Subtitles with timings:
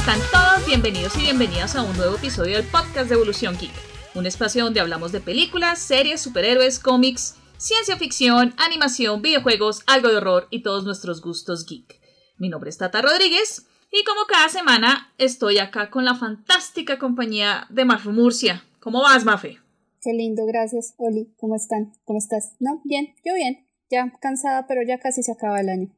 [0.00, 0.64] están todos?
[0.64, 3.72] Bienvenidos y bienvenidas a un nuevo episodio del podcast de Evolución Geek,
[4.14, 10.18] un espacio donde hablamos de películas, series, superhéroes, cómics, ciencia ficción, animación, videojuegos, algo de
[10.18, 12.00] horror y todos nuestros gustos geek.
[12.36, 17.66] Mi nombre es Tata Rodríguez y como cada semana estoy acá con la fantástica compañía
[17.68, 18.62] de Mafe Murcia.
[18.78, 19.58] ¿Cómo vas, Mafe?
[20.00, 20.94] Qué lindo, gracias.
[20.98, 21.92] Oli, ¿cómo están?
[22.04, 22.52] ¿Cómo estás?
[22.60, 23.66] No, bien, yo bien.
[23.90, 25.88] Ya cansada, pero ya casi se acaba el año.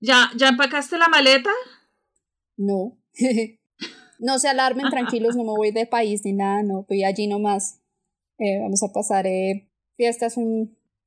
[0.00, 1.50] ¿Ya, ya empacaste la maleta?
[2.56, 2.98] No.
[4.18, 7.80] no se alarmen, tranquilos, no me voy de país ni nada, no, voy allí nomás.
[8.38, 10.36] Eh, vamos a pasar eh, fiestas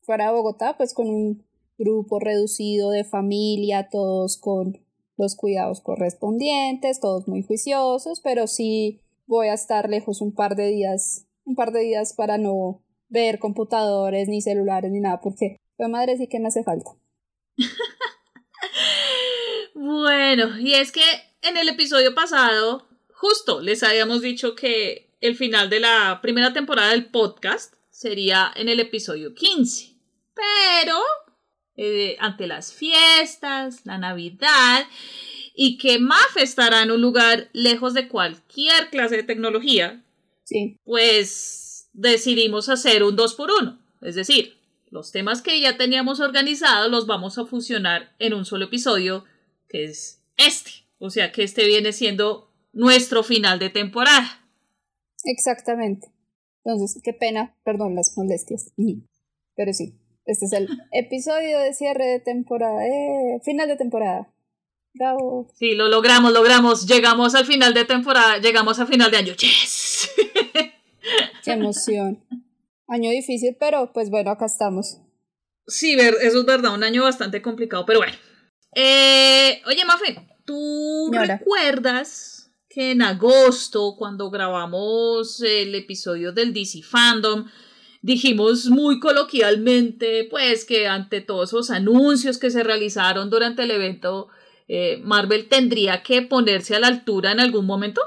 [0.02, 1.44] fuera de Bogotá, pues con un
[1.78, 4.80] grupo reducido de familia, todos con
[5.18, 10.68] los cuidados correspondientes, todos muy juiciosos, pero sí voy a estar lejos un par de
[10.68, 15.90] días, un par de días para no ver computadores ni celulares ni nada, porque pues
[15.90, 16.92] madre sí que me hace falta.
[19.76, 21.02] bueno, y es que
[21.46, 26.92] en el episodio pasado, justo les habíamos dicho que el final de la primera temporada
[26.92, 29.96] del podcast sería en el episodio 15.
[30.34, 30.98] Pero,
[31.78, 34.88] eh, ante las fiestas, la Navidad,
[35.56, 40.04] y que MAF estará en un lugar lejos de cualquier clase de tecnología,
[40.44, 40.78] sí.
[40.84, 44.58] pues decidimos hacer un 2 por 1 Es decir,
[44.90, 49.24] los temas que ya teníamos organizados los vamos a fusionar en un solo episodio,
[49.70, 50.85] que es este.
[50.98, 54.48] O sea que este viene siendo nuestro final de temporada.
[55.24, 56.08] Exactamente.
[56.64, 58.74] Entonces, qué pena, perdón las molestias.
[59.56, 64.32] Pero sí, este es el episodio de cierre de temporada, eh, final de temporada.
[64.94, 65.48] Bravo.
[65.54, 66.88] Sí, lo logramos, logramos.
[66.88, 69.34] Llegamos al final de temporada, llegamos al final de año.
[69.34, 70.10] ¡Yes!
[71.44, 72.24] Qué emoción.
[72.88, 75.02] Año difícil, pero pues bueno, acá estamos.
[75.68, 78.14] Sí, eso es verdad, un año bastante complicado, pero bueno.
[78.76, 80.16] Eh, oye, Mafe,
[80.46, 87.46] ¿Tú recuerdas que en agosto, cuando grabamos el episodio del DC Fandom,
[88.02, 94.28] dijimos muy coloquialmente, pues que ante todos esos anuncios que se realizaron durante el evento,
[94.68, 98.02] eh, Marvel tendría que ponerse a la altura en algún momento?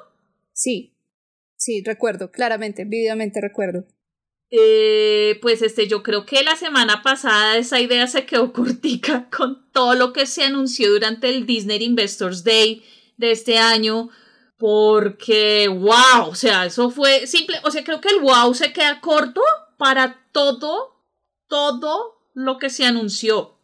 [0.53, 0.95] Sí,
[1.57, 3.87] sí, recuerdo, claramente, vividamente recuerdo.
[4.51, 9.71] Eh, pues este, yo creo que la semana pasada esa idea se quedó cortica con
[9.73, 12.85] todo lo que se anunció durante el Disney Investors Day
[13.17, 14.11] de este año.
[14.57, 19.01] Porque, wow, o sea, eso fue simple, o sea, creo que el wow se queda
[19.01, 19.41] corto
[19.77, 21.05] para todo,
[21.47, 23.57] todo lo que se anunció.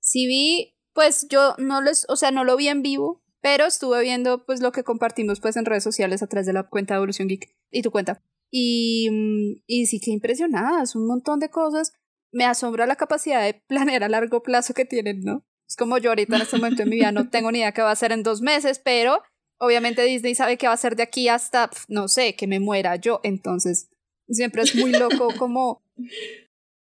[0.00, 4.02] Sí vi, pues yo no les, o sea, no lo vi en vivo, pero estuve
[4.02, 6.98] viendo pues lo que compartimos pues en redes sociales a través de la cuenta de
[6.98, 8.20] Evolución Geek y tu cuenta.
[8.50, 11.92] Y, mm, y sí que impresionadas, un montón de cosas.
[12.32, 15.44] Me asombra la capacidad de planear a largo plazo que tienen, ¿no?
[15.68, 17.82] Es como yo ahorita en este momento en mi vida no tengo ni idea qué
[17.82, 19.22] va a hacer en dos meses, pero
[19.58, 22.96] obviamente Disney sabe qué va a hacer de aquí hasta, no sé, que me muera
[22.96, 23.20] yo.
[23.22, 23.88] Entonces,
[24.28, 25.82] siempre es muy loco como,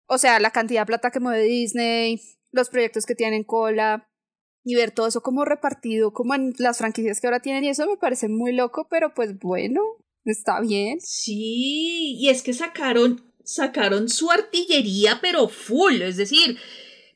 [0.08, 4.10] o sea, la cantidad de plata que mueve Disney, los proyectos que tienen cola
[4.64, 7.88] y ver todo eso como repartido, como en las franquicias que ahora tienen y eso
[7.88, 9.82] me parece muy loco, pero pues bueno,
[10.28, 11.00] Está bien.
[11.00, 16.58] Sí, y es que sacaron, sacaron su artillería, pero full, es decir,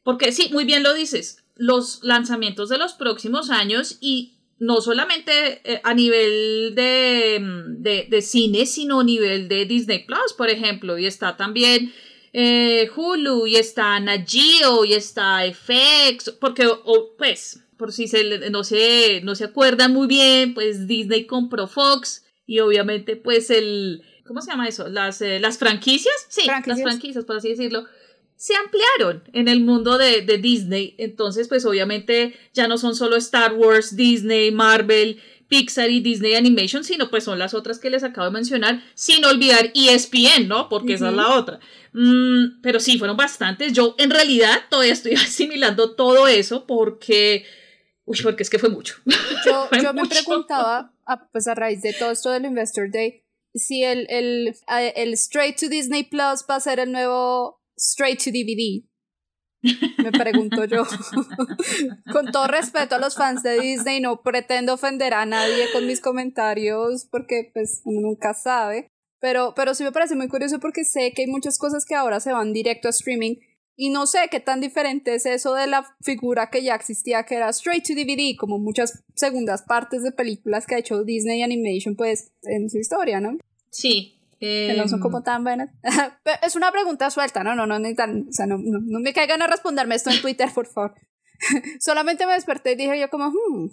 [0.03, 5.59] porque sí, muy bien lo dices, los lanzamientos de los próximos años y no solamente
[5.65, 10.49] eh, a nivel de, mm, de, de, cine, sino a nivel de Disney Plus, por
[10.49, 11.91] ejemplo, y está también
[12.31, 16.65] eh, Hulu, y está Nagio, y está FX, porque,
[17.17, 22.23] pues, por si se, no, se, no se acuerdan muy bien, pues Disney compró Fox,
[22.45, 24.87] y obviamente pues el, ¿cómo se llama eso?
[24.87, 27.85] Las, eh, las franquicias, sí, las franquicias, por así decirlo,
[28.35, 30.95] se ampliaron en el mundo de, de, Disney.
[30.97, 35.21] Entonces, pues obviamente ya no son solo Star Wars, Disney, Marvel,
[35.51, 39.25] Pixar y Disney Animation, sino pues son las otras que les acabo de mencionar, sin
[39.25, 40.69] olvidar ESPN, ¿no?
[40.69, 41.59] Porque esa es la otra.
[41.91, 43.73] Mm, pero sí, fueron bastantes.
[43.73, 47.45] Yo en realidad todavía estoy asimilando todo eso porque...
[48.05, 48.95] Uy, porque es que fue mucho.
[49.45, 50.93] Yo, yo me preguntaba
[51.31, 53.23] pues a raíz de todo esto del Investor Day,
[53.53, 54.55] si el, el,
[54.95, 58.85] el Straight to Disney Plus va a ser el nuevo Straight to DVD.
[60.03, 60.83] Me pregunto yo.
[62.13, 66.01] con todo respeto a los fans de Disney, no pretendo ofender a nadie con mis
[66.01, 68.87] comentarios porque pues uno nunca sabe.
[69.19, 72.19] Pero, pero sí me parece muy curioso porque sé que hay muchas cosas que ahora
[72.19, 73.35] se van directo a streaming
[73.75, 77.35] y no sé qué tan diferente es eso de la figura que ya existía, que
[77.35, 81.95] era straight to DVD, como muchas segundas partes de películas que ha hecho Disney Animation,
[81.95, 83.37] pues, en su historia, ¿no?
[83.69, 84.17] Sí.
[84.39, 85.69] Que no son como em, tan buenas.
[86.43, 87.55] es una pregunta suelta, ¿no?
[87.55, 90.49] No, no, no, tan, o sea, no, no, me caigan a responderme esto en Twitter,
[90.53, 90.95] por favor.
[91.79, 93.69] Solamente me desperté y dije yo como, hmm,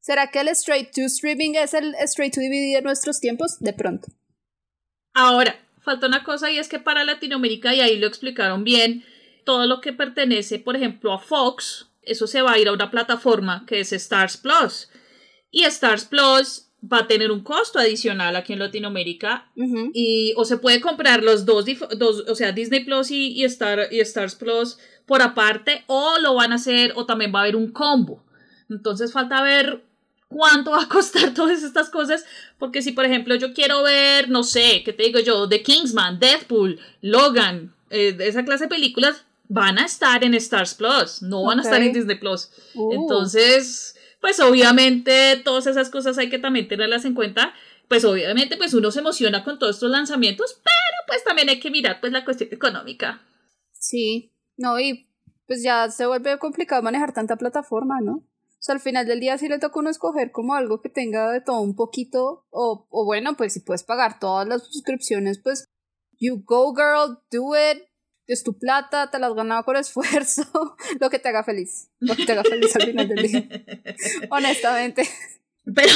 [0.00, 3.58] ¿Será que el straight to streaming es el straight to DVD de nuestros tiempos?
[3.60, 4.08] De pronto.
[5.12, 9.04] Ahora, falta una cosa y es que para Latinoamérica, y ahí lo explicaron bien,
[9.48, 12.90] todo lo que pertenece, por ejemplo, a Fox, eso se va a ir a una
[12.90, 14.90] plataforma que es Stars Plus.
[15.50, 19.50] Y Stars Plus va a tener un costo adicional aquí en Latinoamérica
[19.94, 21.64] y o se puede comprar los dos,
[21.96, 26.34] dos o sea Disney Plus y, y, Star, y Stars Plus por aparte o lo
[26.34, 28.22] van a hacer o también va a haber un combo.
[28.68, 29.82] Entonces falta ver
[30.28, 32.26] cuánto va a costar todas estas cosas
[32.58, 36.18] porque si por ejemplo yo quiero ver no sé qué te digo yo The Kingsman
[36.18, 41.58] Deadpool Logan eh, esa clase de películas van a estar en Stars Plus no van
[41.58, 42.92] a estar en Disney Plus uh.
[42.92, 47.52] entonces pues obviamente todas esas cosas hay que también tenerlas en cuenta.
[47.88, 51.70] Pues obviamente pues uno se emociona con todos estos lanzamientos, pero pues también hay que
[51.70, 53.22] mirar pues la cuestión económica.
[53.72, 55.08] Sí, no, y
[55.46, 58.16] pues ya se vuelve complicado manejar tanta plataforma, ¿no?
[58.16, 61.30] O sea, al final del día sí le toca uno escoger como algo que tenga
[61.30, 65.64] de todo un poquito, o, o bueno, pues si puedes pagar todas las suscripciones, pues
[66.18, 67.84] you go girl, do it,
[68.28, 72.14] es tu plata, te la has ganado con esfuerzo, lo que te haga feliz, lo
[72.14, 73.48] que te haga feliz al final del día.
[74.30, 75.08] Honestamente.
[75.74, 75.92] Pero,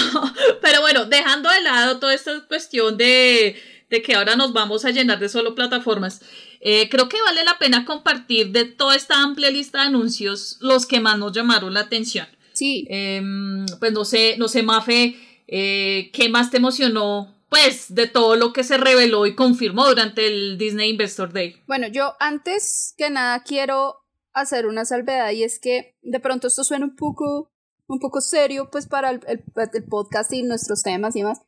[0.61, 3.57] pero bueno, dejando de lado toda esta cuestión de,
[3.89, 6.21] de que ahora nos vamos a llenar de solo plataformas,
[6.61, 10.87] eh, creo que vale la pena compartir de toda esta amplia lista de anuncios los
[10.87, 12.27] que más nos llamaron la atención.
[12.53, 12.87] Sí.
[12.89, 15.17] Em, pues no sé, no sé, Mafe,
[15.49, 20.27] eh, ¿qué más te emocionó pues, de todo lo que se reveló y confirmó durante
[20.27, 21.63] el Disney Investor Day.
[21.67, 23.97] Bueno, yo antes que nada quiero
[24.33, 27.53] hacer una salvedad y es que de pronto esto suena un poco,
[27.87, 31.43] un poco serio, pues, para el, el podcast y nuestros temas y demás.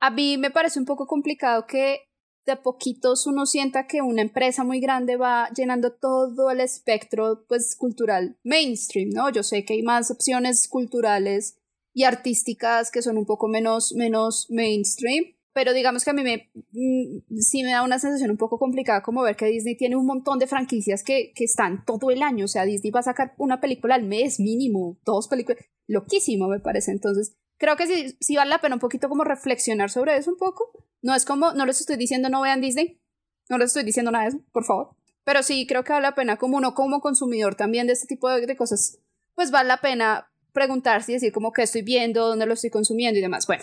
[0.00, 2.00] A mí me parece un poco complicado que
[2.46, 7.76] de poquitos uno sienta que una empresa muy grande va llenando todo el espectro pues
[7.76, 9.30] cultural mainstream, ¿no?
[9.30, 11.58] Yo sé que hay más opciones culturales
[11.94, 16.50] y artísticas que son un poco menos, menos mainstream, pero digamos que a mí me,
[16.72, 20.04] mm, sí me da una sensación un poco complicada como ver que Disney tiene un
[20.04, 23.34] montón de franquicias que, que están todo el año, o sea, Disney va a sacar
[23.38, 28.36] una película al mes mínimo, dos películas, loquísimo me parece, entonces creo que sí, sí
[28.36, 30.72] vale la pena un poquito como reflexionar sobre eso un poco,
[31.02, 33.00] no es como, no les estoy diciendo no vean Disney,
[33.48, 36.16] no les estoy diciendo nada de eso, por favor, pero sí creo que vale la
[36.16, 38.98] pena como uno como consumidor también de este tipo de, cosas,
[39.36, 43.20] pues vale la pena preguntarse y decir como qué estoy viendo, dónde lo estoy consumiendo
[43.20, 43.62] y demás, bueno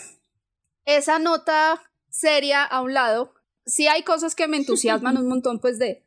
[0.86, 3.34] esa nota seria a un lado,
[3.66, 6.04] sí hay cosas que me entusiasman un montón, pues, de,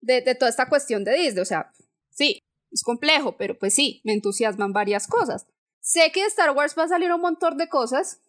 [0.00, 1.42] de, de toda esta cuestión de Disney.
[1.42, 1.72] O sea,
[2.10, 2.40] sí,
[2.74, 5.46] es complejo, pero pues sí, me entusiasman varias cosas.
[5.80, 8.20] Sé que de Star Wars va a salir un montón de cosas,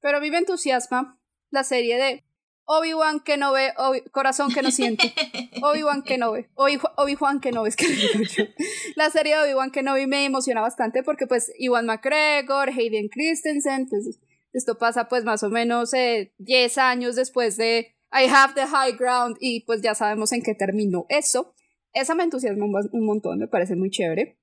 [0.00, 2.24] pero a mí me entusiasma la serie de
[2.64, 3.74] Obi-Wan que no ve,
[4.12, 5.12] corazón que no siente.
[5.62, 8.54] Obi-Wan que no ve, Obi-Wan que no ve, es que
[8.96, 13.08] La serie de Obi-Wan que no vi me emociona bastante porque pues Iwan McGregor, Hayden
[13.08, 14.18] Christensen, pues
[14.52, 18.96] esto pasa pues más o menos eh, 10 años después de I Have the High
[18.96, 21.54] Ground y pues ya sabemos en qué terminó eso.
[21.94, 24.38] Esa me entusiasma un montón, me parece muy chévere.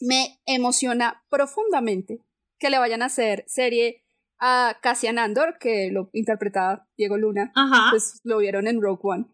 [0.00, 2.20] Me emociona profundamente
[2.58, 4.04] que le vayan a hacer serie
[4.38, 7.52] a Cassian Andor, que lo interpretaba Diego Luna.
[7.90, 9.26] Pues lo vieron en Rogue One.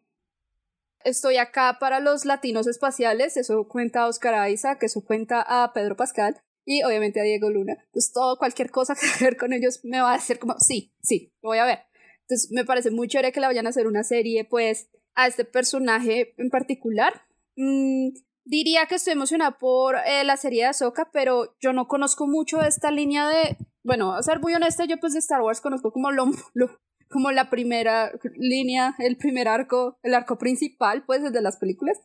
[1.03, 5.97] Estoy acá para los latinos espaciales, eso cuenta a Oscar Isaac, eso cuenta a Pedro
[5.97, 7.73] Pascal y obviamente a Diego Luna.
[7.87, 11.35] Entonces, todo, cualquier cosa que ver con ellos me va a hacer como, sí, sí,
[11.43, 11.81] lo voy a ver.
[12.23, 15.45] Entonces, me parece muy chévere que le vayan a hacer una serie, pues, a este
[15.45, 17.23] personaje en particular.
[17.57, 18.11] Mm,
[18.45, 22.63] diría que estoy emocionada por eh, la serie de Ahsoka, pero yo no conozco mucho
[22.63, 26.13] esta línea de, bueno, a ser muy honesta, yo pues de Star Wars conozco como
[26.13, 26.27] lo,
[27.11, 31.99] como la primera línea, el primer arco, el arco principal, pues, desde las películas.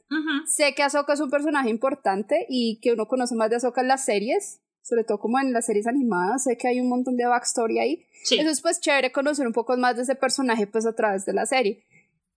[0.47, 3.87] Sé que Ahsoka es un personaje importante y que uno conoce más de Ahsoka en
[3.87, 7.25] las series, sobre todo como en las series animadas, sé que hay un montón de
[7.25, 8.05] backstory ahí.
[8.23, 11.33] Eso es pues chévere conocer un poco más de ese personaje pues a través de
[11.33, 11.85] la serie.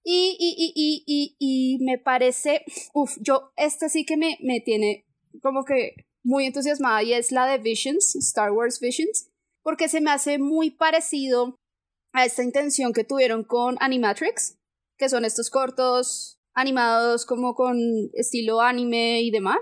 [0.05, 5.05] Y, y, y, y, me parece, uff, yo, este sí que me, me tiene
[5.43, 9.31] como que muy entusiasmada y es la de Visions, Star Wars Visions,
[9.63, 11.57] porque se me hace muy parecido
[12.13, 14.59] a esta intención que tuvieron con Animatrix,
[14.97, 17.79] que son estos cortos animados como con
[18.15, 19.59] estilo anime y demás.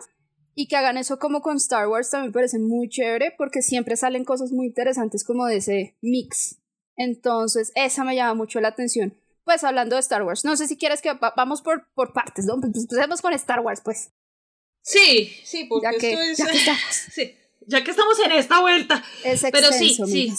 [0.54, 4.24] Y que hagan eso como con Star Wars también parece muy chévere porque siempre salen
[4.24, 6.62] cosas muy interesantes como de ese mix.
[6.96, 9.20] Entonces, esa me llama mucho la atención.
[9.44, 12.58] Pues hablando de Star Wars, no sé si quieres que vamos por, por partes, ¿no?
[12.58, 14.12] Pues, pues empecemos con Star Wars, pues.
[14.80, 16.38] Sí, sí, porque ya que, esto es...
[16.38, 16.80] Ya que estamos.
[17.12, 17.36] Sí,
[17.66, 19.04] ya que estamos en esta vuelta.
[19.24, 20.32] Es Pero sí, sí.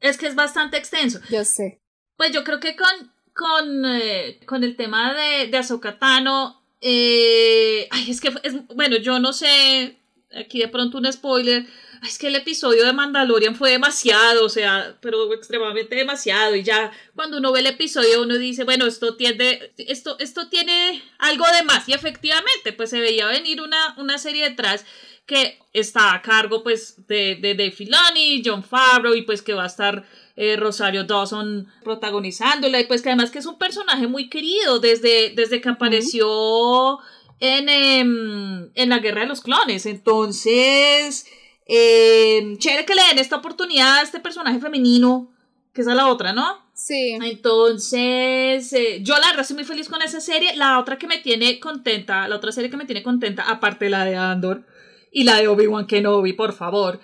[0.00, 1.20] Es que es bastante extenso.
[1.30, 1.80] Yo sé.
[2.16, 7.88] Pues yo creo que con, con, eh, con el tema de, de Ahsoka Tano, eh,
[7.90, 9.96] ay, es que, es, bueno, yo no sé
[10.34, 11.66] aquí de pronto un spoiler,
[12.02, 16.56] es que el episodio de Mandalorian fue demasiado, o sea, pero extremadamente demasiado.
[16.56, 21.02] Y ya cuando uno ve el episodio, uno dice, bueno, esto tiene, esto, esto tiene
[21.18, 21.86] algo de más.
[21.88, 24.86] Y efectivamente, pues se veía venir una, una serie detrás
[25.30, 29.62] que está a cargo pues de, de Dave Filoni, John Favreau y pues que va
[29.62, 34.28] a estar eh, Rosario Dawson protagonizándola y pues que además que es un personaje muy
[34.28, 36.98] querido desde, desde que apareció
[37.38, 39.86] en, em, en la Guerra de los Clones.
[39.86, 41.26] Entonces,
[41.66, 45.30] eh, chévere que le den esta oportunidad a este personaje femenino,
[45.72, 46.58] que es a la otra, ¿no?
[46.74, 47.16] Sí.
[47.22, 50.56] Entonces, eh, yo la verdad estoy muy feliz con esa serie.
[50.56, 53.90] La otra que me tiene contenta, la otra serie que me tiene contenta, aparte de
[53.92, 54.64] la de Andor,
[55.12, 57.00] y la de Obi-Wan Kenobi, por favor.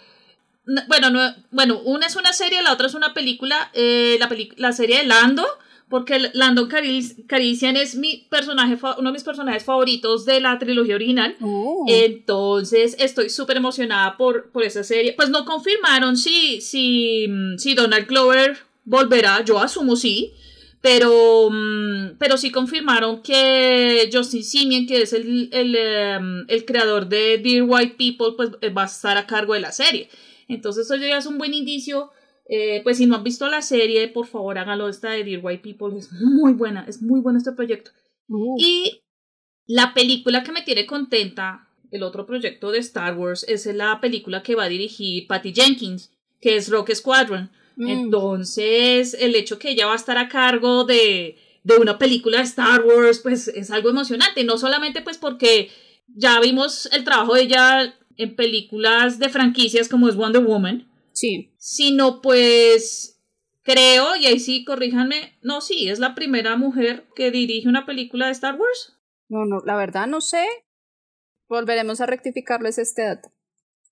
[0.88, 1.20] Bueno, no,
[1.50, 3.70] bueno, una es una serie, la otra es una película.
[3.72, 5.44] Eh, la, la serie de Lando,
[5.88, 11.36] porque Lando Carician es mi personaje, uno de mis personajes favoritos de la trilogía original.
[11.40, 11.84] Oh.
[11.88, 15.12] Entonces estoy súper emocionada por, por esa serie.
[15.12, 20.34] Pues no confirmaron si, si, si Donald Glover volverá, yo asumo sí.
[20.80, 27.38] Pero, mm, pero sí confirmaron que Justin Simien, que es el, em, el, creador de
[27.38, 30.08] Dear White People, pues eh, va a estar a cargo de la serie.
[30.48, 32.10] Entonces eso ya es un buen indicio.
[32.48, 34.88] Eh, pues si no han visto la serie, por favor háganlo.
[34.88, 37.90] Esta de Dear White People es muy buena, es muy bueno este proyecto.
[38.28, 38.56] Uh.
[38.58, 39.02] Y
[39.66, 44.42] la película que me tiene contenta, el otro proyecto de Star Wars, es la película
[44.42, 47.50] que va a dirigir Patty Jenkins, que es Rock Squadron.
[47.76, 47.88] Mm.
[47.88, 52.44] Entonces, el hecho que ella va a estar a cargo de, de una película de
[52.44, 54.44] Star Wars, pues es algo emocionante.
[54.44, 55.70] No solamente pues porque
[56.08, 60.90] ya vimos el trabajo de ella en películas de franquicias como es Wonder Woman.
[61.12, 61.52] Sí.
[61.58, 63.20] Sino pues
[63.62, 68.26] creo, y ahí sí corríjanme, no, sí, es la primera mujer que dirige una película
[68.26, 68.98] de Star Wars.
[69.28, 70.46] No, no, la verdad no sé.
[71.48, 73.32] Volveremos a rectificarles este dato.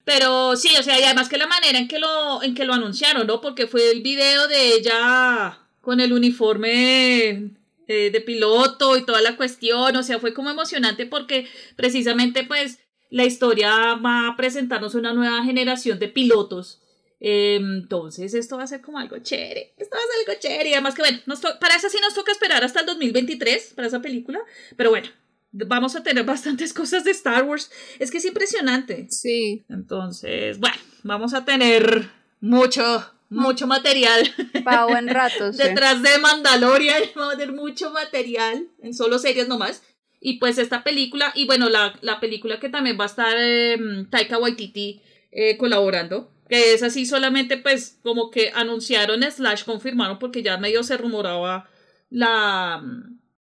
[0.04, 2.74] Pero sí, o sea, y además que la manera en que lo, en que lo
[2.74, 3.40] anunciaron, ¿no?
[3.40, 7.50] Porque fue el video de ella con el uniforme
[7.86, 11.46] eh, de piloto y toda la cuestión, o sea, fue como emocionante porque
[11.76, 12.78] precisamente pues
[13.10, 16.80] la historia va a presentarnos una nueva generación de pilotos.
[17.20, 19.72] Entonces, esto va a ser como algo chévere.
[19.78, 20.68] Esto va a ser algo chévere.
[20.68, 23.88] Y además que, bueno, nos para eso sí nos toca esperar hasta el 2023 para
[23.88, 24.40] esa película.
[24.76, 25.08] Pero bueno,
[25.54, 27.70] vamos a tener bastantes cosas de Star Wars.
[27.98, 29.06] Es que es impresionante.
[29.10, 29.64] Sí.
[29.68, 34.22] Entonces, bueno, vamos a tener mucho, mucho material.
[34.64, 35.52] Para buen rato.
[35.52, 35.62] sí.
[35.62, 39.82] Detrás de Mandalorian vamos a tener mucho material en solo series nomás.
[40.20, 43.76] Y pues esta película, y bueno, la, la película que también va a estar eh,
[44.10, 50.42] Taika Waititi eh, colaborando, que es así solamente pues como que anunciaron slash confirmaron porque
[50.42, 51.68] ya medio se rumoraba
[52.08, 52.82] la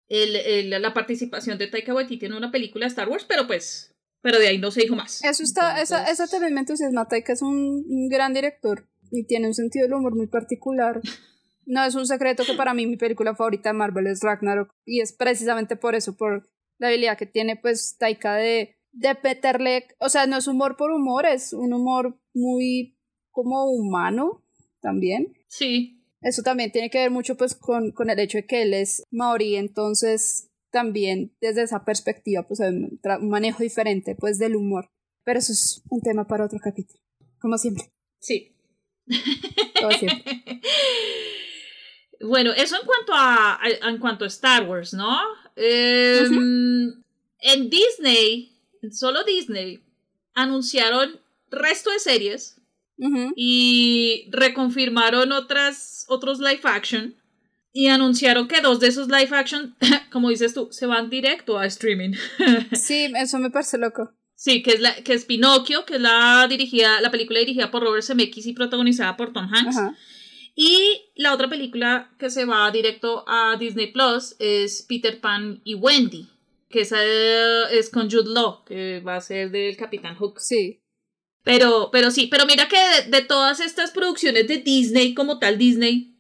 [0.10, 3.96] el, el, la participación de Taika Waititi en una película de Star Wars, pero pues,
[4.22, 5.24] pero de ahí no se dijo más.
[5.24, 7.08] Eso está, esa, esa también me entusiasma.
[7.08, 11.02] Taika es un, un gran director y tiene un sentido del humor muy particular.
[11.72, 15.02] No es un secreto que para mí mi película favorita de Marvel es Ragnarok y
[15.02, 16.50] es precisamente por eso, por
[16.80, 20.90] la habilidad que tiene pues Taika de, de meterle, o sea, no es humor por
[20.90, 22.98] humor, es un humor muy
[23.30, 24.44] como humano
[24.82, 25.38] también.
[25.48, 28.74] Sí, eso también tiene que ver mucho pues con, con el hecho de que él
[28.74, 34.56] es maorí, entonces también desde esa perspectiva pues hay un, un manejo diferente pues del
[34.56, 34.90] humor.
[35.24, 37.00] Pero eso es un tema para otro capítulo,
[37.40, 37.92] como siempre.
[38.20, 38.56] Sí.
[39.80, 40.24] Como siempre.
[42.22, 45.18] Bueno, eso en cuanto a, a, en cuanto a Star Wars, ¿no?
[45.56, 47.04] Eh, uh -huh.
[47.40, 48.52] En Disney,
[48.92, 49.82] solo Disney,
[50.34, 51.18] anunciaron
[51.50, 52.59] resto de series
[53.02, 53.34] Uh -huh.
[53.36, 57.16] y reconfirmaron otras, otros live action
[57.72, 59.76] y anunciaron que dos de esos live action,
[60.12, 62.14] como dices tú, se van directo a streaming.
[62.74, 64.12] sí, eso me parece loco.
[64.36, 67.84] Sí, que es, la, que es Pinocchio, que es la, dirigida, la película dirigida por
[67.84, 69.78] Robert Zemeckis y protagonizada por Tom Hanks.
[70.56, 75.76] Y la otra película que se va directo a Disney Plus es Peter Pan y
[75.76, 76.30] Wendy,
[76.70, 77.00] que esa
[77.70, 80.40] es con Jude Law, que va a ser del Capitán Hook.
[80.40, 80.82] Sí.
[81.44, 86.16] Pero, pero sí, pero mira que de, todas estas producciones de Disney, como tal Disney,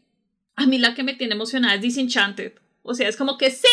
[0.55, 2.53] a mí la que me tiene emocionada es Disenchanted.
[2.81, 3.67] O sea, es como que sí,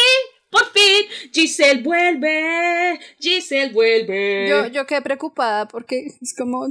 [0.50, 4.48] por fin, Giselle vuelve, Giselle vuelve.
[4.48, 6.66] Yo, yo quedé preocupada porque es como,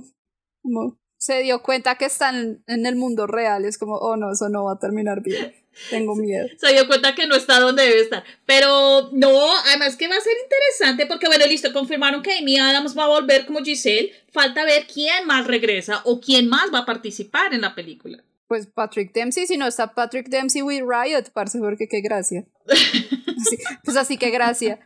[0.61, 3.65] como se dio cuenta que están en el mundo real.
[3.65, 5.53] Es como, oh no, eso no va a terminar bien.
[5.89, 6.47] Tengo miedo.
[6.57, 8.23] Se dio cuenta que no está donde debe estar.
[8.45, 12.97] Pero no, además que va a ser interesante porque, bueno, listo, confirmaron que Amy Adams
[12.97, 14.13] va a volver como Giselle.
[14.31, 18.23] Falta ver quién más regresa o quién más va a participar en la película.
[18.47, 22.45] Pues Patrick Dempsey, si no está Patrick Dempsey with Riot, parce, porque qué gracia.
[22.67, 24.79] Así, pues así que gracia.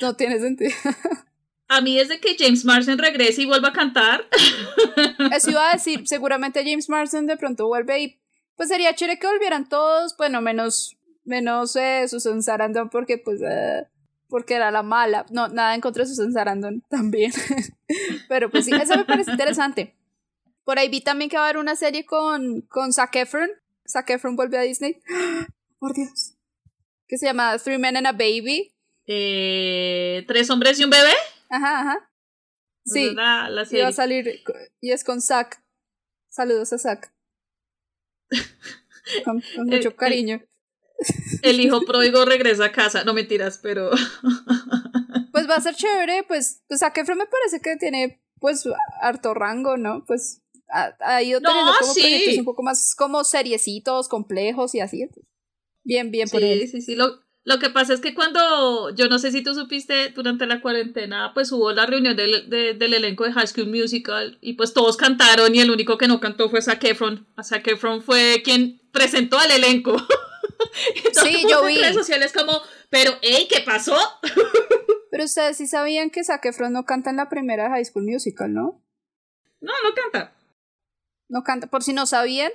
[0.00, 0.70] No tiene sentido.
[1.68, 4.24] A mí es de que James Marsden regrese y vuelva a cantar.
[5.32, 8.20] Eso iba a decir, seguramente James Marsden de pronto vuelve y
[8.56, 13.86] pues sería chévere que volvieran todos, bueno, menos, menos eh, Susan Sarandon porque pues, eh,
[14.28, 15.26] porque era la mala.
[15.30, 17.32] No, nada en contra de Susan Sarandon también.
[18.28, 19.94] Pero pues sí, eso me parece interesante.
[20.64, 23.48] Por ahí vi también que va a haber una serie con, con Zac Efron.
[23.88, 25.00] Zac Efron vuelve a Disney.
[25.78, 26.34] Por Dios.
[27.06, 28.74] Que se llama Three Men and a Baby.
[29.06, 31.12] Eh, ¿Tres hombres y un bebé?
[31.48, 32.10] Ajá, ajá.
[32.84, 33.14] Sí.
[33.14, 33.82] La, la Y serie.
[33.82, 34.42] va a salir,
[34.80, 35.62] y es con Zack.
[36.28, 37.12] Saludos a Zack.
[39.24, 39.96] Con, con mucho eh.
[39.96, 40.42] cariño.
[41.42, 43.04] El hijo pródigo regresa a casa.
[43.04, 43.90] No mentiras, pero.
[45.32, 48.64] Pues va a ser chévere, pues, pues Zac Efron me parece que tiene, pues,
[49.02, 50.02] harto rango, ¿no?
[50.06, 50.40] Pues
[50.70, 52.00] ha, ido No, teniendo como sí.
[52.00, 55.06] proyectos un poco más como seriecitos, complejos y así.
[55.84, 56.60] Bien, bien por él.
[56.60, 56.94] Sí, sí, sí.
[56.96, 60.60] Lo, lo que pasa es que cuando, yo no sé si tú supiste, durante la
[60.60, 64.74] cuarentena, pues hubo la reunión del, de- del elenco de High School Musical y pues
[64.74, 67.26] todos cantaron y el único que no cantó fue Zac Efron.
[67.42, 69.96] Zac Efron fue quien presentó al elenco.
[71.22, 71.80] Sí, yo en vi.
[71.80, 72.60] redes sociales como,
[72.90, 73.96] pero, hey, ¿qué pasó?
[75.10, 78.52] Pero ustedes sí sabían que Zac Efron no canta en la primera High School Musical,
[78.52, 78.82] ¿no?
[79.60, 80.34] No, no canta.
[81.28, 81.66] No canta.
[81.68, 82.52] Por si no sabían,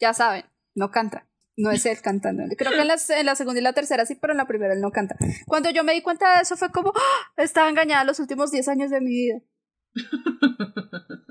[0.00, 0.44] ya saben,
[0.74, 1.27] no canta.
[1.58, 2.44] No es él cantando.
[2.56, 4.74] Creo que en la, en la segunda y la tercera sí, pero en la primera
[4.74, 5.16] él no canta.
[5.44, 7.32] Cuando yo me di cuenta de eso fue como, ¡Ah!
[7.36, 9.40] estaba engañada los últimos 10 años de mi vida.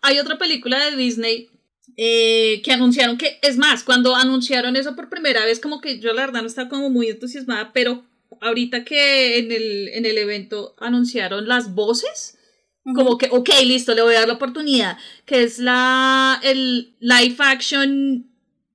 [0.00, 1.50] Hay otra película de Disney
[1.98, 6.14] eh, que anunciaron que, es más, cuando anunciaron eso por primera vez, como que yo
[6.14, 8.02] la verdad no estaba como muy entusiasmada, pero
[8.40, 12.38] ahorita que en el, en el evento anunciaron las voces,
[12.84, 17.36] como que, ok, listo, le voy a dar la oportunidad, que es la, el live
[17.38, 18.28] action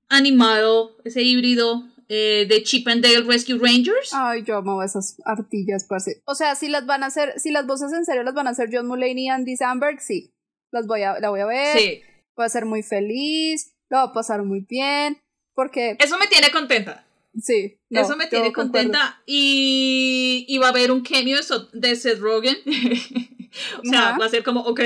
[0.08, 4.10] animado, ese híbrido eh, de Chip and Dale Rescue Rangers.
[4.12, 6.22] Ay, yo amaba esas artillas, parce.
[6.24, 8.50] O sea, si las van a hacer, si las voces en serio las van a
[8.50, 10.32] hacer John Mulaney y Andy Samberg, sí.
[10.70, 11.78] Las voy a, la voy a ver.
[11.78, 12.02] Sí,
[12.36, 13.74] Voy a ser muy feliz.
[13.90, 15.20] Lo voy a pasar muy bien.
[15.54, 17.04] Porque, eso me tiene contenta.
[17.36, 17.78] sí.
[17.90, 19.20] no, Eso me tiene contenta.
[19.26, 21.38] Y, y va a haber un cameo
[21.72, 22.56] de Seth Rogen.
[23.78, 24.18] o sea, Ajá.
[24.18, 24.80] va a ser como, ok,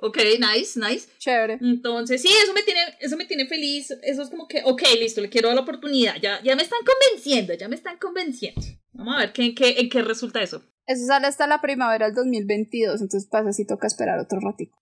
[0.00, 1.08] ok, nice, nice.
[1.18, 1.58] Chévere.
[1.60, 3.90] Entonces, sí, eso me tiene, eso me tiene feliz.
[4.02, 6.16] Eso es como que, ok, listo, le quiero dar la oportunidad.
[6.20, 8.60] Ya, ya me están convenciendo, ya me están convenciendo.
[8.92, 10.62] Vamos a ver qué, en, qué, en qué resulta eso.
[10.86, 14.78] Eso sale hasta la primavera del 2022, entonces pasa si toca esperar otro ratico.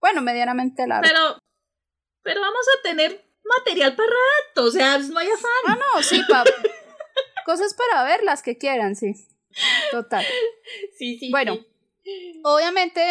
[0.00, 1.06] Bueno, medianamente largo.
[1.08, 1.38] Pero,
[2.22, 4.68] pero vamos a tener material para rato.
[4.68, 5.50] O sea, no hay afán.
[5.66, 6.46] Ah, no, sí, pap.
[7.46, 9.14] Cosas para ver las que quieran, sí.
[9.90, 10.24] Total.
[10.96, 11.30] Sí, sí.
[11.30, 11.56] Bueno.
[11.56, 11.66] sí.
[12.44, 13.02] Obviamente,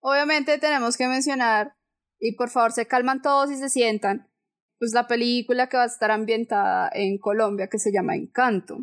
[0.00, 1.76] obviamente tenemos que mencionar,
[2.18, 4.30] y por favor se calman todos y se sientan,
[4.78, 8.78] pues la película que va a estar ambientada en Colombia que se llama Encanto.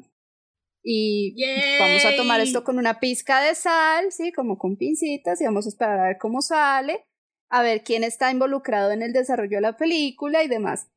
[0.84, 1.80] Y Yay.
[1.80, 5.66] vamos a tomar esto con una pizca de sal, sí, como con pincitas, y vamos
[5.68, 7.06] a esperar a ver cómo sale,
[7.50, 10.88] a ver quién está involucrado en el desarrollo de la película y demás.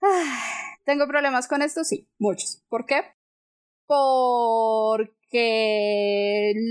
[0.00, 1.82] Ah, ¿Tengo problemas con esto?
[1.84, 2.62] Sí, muchos.
[2.68, 3.02] ¿Por qué?
[3.86, 5.12] Porque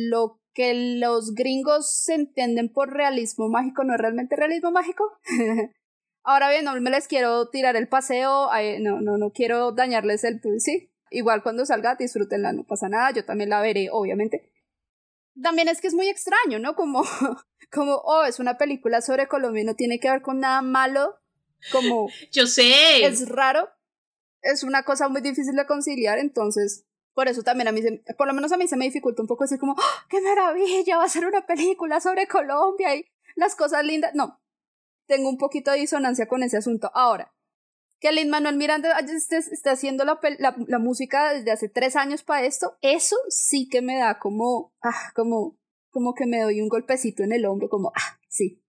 [0.09, 5.05] lo que los gringos se entienden por realismo mágico no es realmente realismo mágico.
[6.23, 8.49] Ahora bien, no me les quiero tirar el paseo,
[8.81, 10.41] no, no, no quiero dañarles el...
[10.57, 14.51] Sí, igual cuando salga, disfrútenla, no pasa nada, yo también la veré, obviamente.
[15.41, 16.75] También es que es muy extraño, ¿no?
[16.75, 17.03] Como,
[17.71, 21.15] como, oh, es una película sobre Colombia no tiene que ver con nada malo,
[21.71, 23.05] como Yo sé.
[23.05, 23.69] es raro,
[24.41, 26.85] es una cosa muy difícil de conciliar, entonces
[27.19, 29.27] por eso también a mí, se, por lo menos a mí se me dificulta un
[29.27, 33.03] poco decir como, ¡Ah, qué maravilla, va a ser una película sobre Colombia y
[33.35, 34.15] las cosas lindas.
[34.15, 34.39] No,
[35.05, 36.89] tengo un poquito de disonancia con ese asunto.
[36.93, 37.33] Ahora,
[37.99, 42.77] que Lin Manuel Miranda esté, haciendo la, la música desde hace tres años para esto,
[42.79, 45.57] eso sí que me da como, ah, como,
[45.89, 48.63] como que me doy un golpecito en el hombro, como, ah, sí.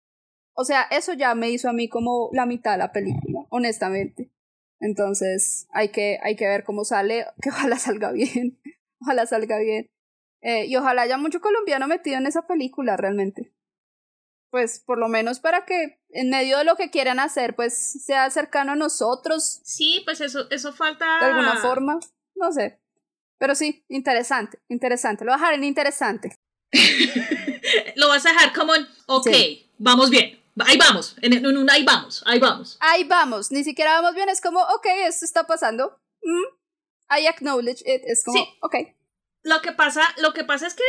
[0.55, 4.29] O sea, eso ya me hizo a mí como la mitad de la película, honestamente.
[4.81, 8.59] Entonces, hay que, hay que ver cómo sale, que ojalá salga bien,
[9.01, 9.89] ojalá salga bien.
[10.41, 13.53] Eh, y ojalá haya mucho colombiano metido en esa película realmente.
[14.49, 18.29] Pues por lo menos para que en medio de lo que quieran hacer, pues sea
[18.31, 21.05] cercano a nosotros Sí, pues eso, eso falta.
[21.21, 21.99] de alguna forma.
[22.35, 22.79] No sé.
[23.37, 25.23] Pero sí, interesante, interesante.
[25.23, 26.35] Lo voy a dejar en interesante.
[27.95, 29.69] Lo vas a dejar como en, ok, Sí.
[29.77, 30.40] vamos bien.
[30.67, 32.77] Ahí vamos, en, en un ahí vamos, ahí vamos.
[32.79, 35.97] Ahí vamos, ni siquiera vamos bien, es como, ok, esto está pasando.
[36.23, 38.45] Mm, I acknowledge it, es como, Sí.
[38.61, 38.75] ok.
[39.43, 40.83] Lo que pasa, lo que pasa es que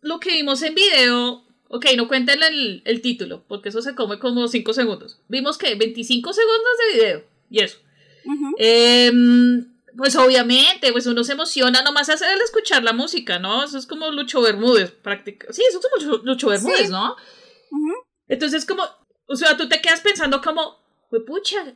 [0.00, 4.18] lo que vimos en video, ok, no cuenten el, el título, porque eso se come
[4.18, 5.20] como 5 segundos.
[5.28, 7.78] Vimos que 25 segundos de video, y eso.
[8.24, 8.54] Ujú.
[8.58, 13.62] Em, Pues obviamente, pues uno se emociona nomás hacer el escuchar la música, ¿no?
[13.62, 15.52] Eso es como Lucho Bermúdez, prácticamente.
[15.52, 17.14] Sí, eso es como Lucho Bermúdez, ¿no?
[18.32, 18.82] Entonces, como,
[19.26, 20.78] o sea, tú te quedas pensando como,
[21.26, 21.74] pucha,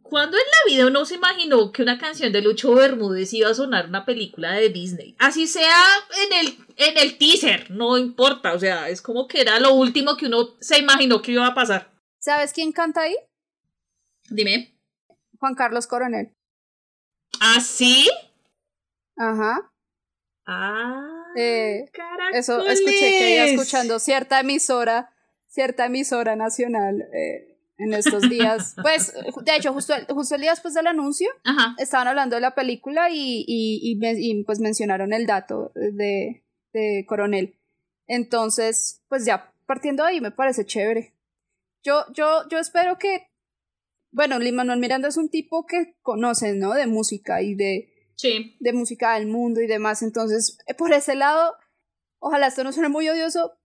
[0.00, 3.54] ¿cuándo en la vida uno se imaginó que una canción de Lucho Bermúdez iba a
[3.54, 5.14] sonar una película de Disney?
[5.18, 5.76] Así sea
[6.24, 10.16] en el, en el teaser, no importa, o sea, es como que era lo último
[10.16, 11.92] que uno se imaginó que iba a pasar.
[12.18, 13.16] ¿Sabes quién canta ahí?
[14.30, 14.74] Dime.
[15.38, 16.34] Juan Carlos Coronel.
[17.42, 18.08] ¿Ah, sí?
[19.18, 19.70] Ajá.
[20.46, 21.24] Ah.
[21.36, 21.84] Eh,
[22.32, 25.12] eso escuché que iba escuchando cierta emisora,
[25.50, 28.74] cierta emisora nacional eh, en estos días.
[28.82, 29.12] pues,
[29.44, 31.28] de hecho, justo, justo el día después del anuncio,
[31.78, 37.58] estaban hablando de la película y, y, y, pues mencionaron el dato de, de Coronel.
[38.06, 41.14] Entonces, pues ya partiendo de ahí me parece chévere.
[41.82, 43.30] Yo, yo, yo espero que
[44.12, 46.74] bueno, Lin Manuel Miranda es un tipo que conoce, ¿no?
[46.74, 48.56] De música y de, sí.
[48.58, 50.02] de música del mundo y demás.
[50.02, 51.54] Entonces, por ese lado,
[52.18, 53.56] ojalá esto no suene muy odioso.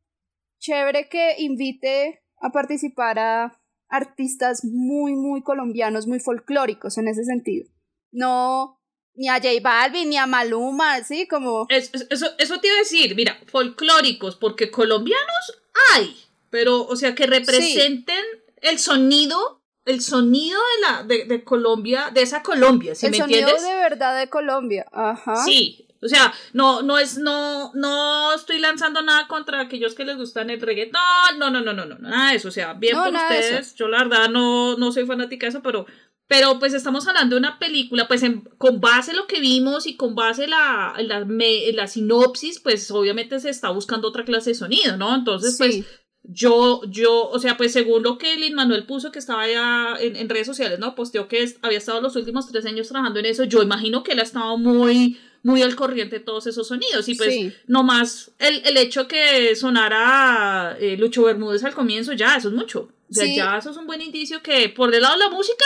[0.60, 7.70] Chévere que invite a participar a artistas muy, muy colombianos, muy folclóricos en ese sentido.
[8.12, 8.80] No
[9.16, 11.28] ni a J Balvin, ni a Maluma, ¿sí?
[11.28, 11.68] Como...
[11.70, 15.62] eso, eso te iba a decir, mira, folclóricos, porque colombianos
[15.94, 16.18] hay,
[16.50, 18.24] pero, o sea, que representen
[18.62, 23.18] el sonido el sonido de la de, de Colombia, de esa Colombia, ¿sí el me
[23.20, 23.64] sonido entiendes?
[23.64, 25.36] de verdad de Colombia, ajá.
[25.46, 30.18] Sí, o sea, no no es no no estoy lanzando nada contra aquellos que les
[30.18, 33.14] gustan el reggaetón, no, no, no, no, no, nada de eso, o sea, bien por
[33.14, 33.76] ustedes.
[33.76, 35.86] Yo la verdad no no soy fanática de eso, pero
[36.28, 38.24] pero pues estamos hablando de una película, pues
[38.58, 42.90] con base en lo que vimos y con base en la, la, la, sinopsis, pues
[42.90, 45.14] obviamente se está buscando otra clase de sonido, ¿no?
[45.14, 45.86] Entonces, pues
[46.24, 50.28] yo, yo, o sea, pues según lo que Lin Manuel puso que estaba ya en,
[50.28, 50.96] redes sociales, ¿no?
[50.96, 53.44] Posteó que había estado los últimos tres años trabajando en eso.
[53.44, 57.08] Yo imagino que él ha estado muy, muy al corriente de todos esos sonidos.
[57.08, 62.50] Y pues, nomás el, el hecho que sonara eh, Lucho Bermúdez al comienzo, ya, eso
[62.50, 62.90] es mucho.
[63.10, 65.66] O sea, ya eso es un buen indicio que por el lado de la música,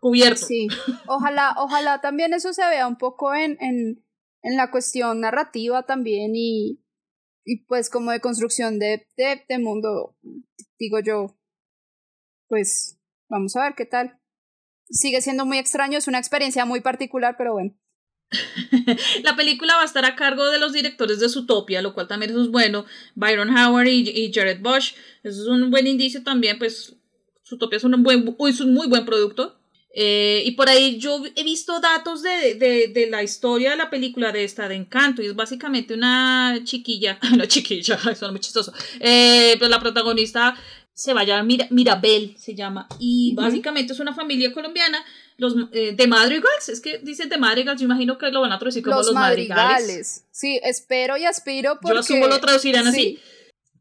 [0.00, 0.46] cubierto.
[0.46, 0.68] Sí.
[1.06, 4.04] Ojalá, ojalá también eso se vea un poco en, en,
[4.42, 6.80] en la cuestión narrativa también y
[7.48, 10.14] y pues como de construcción de, de, mundo,
[10.78, 11.34] digo yo,
[12.46, 13.00] pues
[13.30, 14.20] vamos a ver qué tal.
[14.90, 17.74] Sigue siendo muy extraño, es una experiencia muy particular, pero bueno.
[19.22, 22.38] la película va a estar a cargo de los directores de Zootopia, lo cual también
[22.38, 22.84] es bueno.
[23.14, 24.94] Byron Howard y, Jared Bosch.
[25.22, 26.94] Eso es un buen indicio también, pues
[27.46, 29.58] Zootopia es un, buen, es un muy buen producto.
[29.94, 33.90] Eh, y por ahí yo he visto datos de, de, de, la historia de la
[33.90, 38.72] película de esta, de Encanto, y es básicamente una chiquilla, una chiquilla, es muy chistoso,
[39.00, 40.54] eh, pero la protagonista
[40.92, 45.02] se va a llamar Mirabel, se llama, y básicamente es una familia colombiana
[45.38, 48.58] los eh, de madrigals, es que dicen de madrigals, yo imagino que lo van a
[48.58, 50.24] traducir como los, madrigales.
[50.30, 51.94] Sí, espero y aspiro porque...
[51.94, 53.18] Yo asumo lo traducirán así.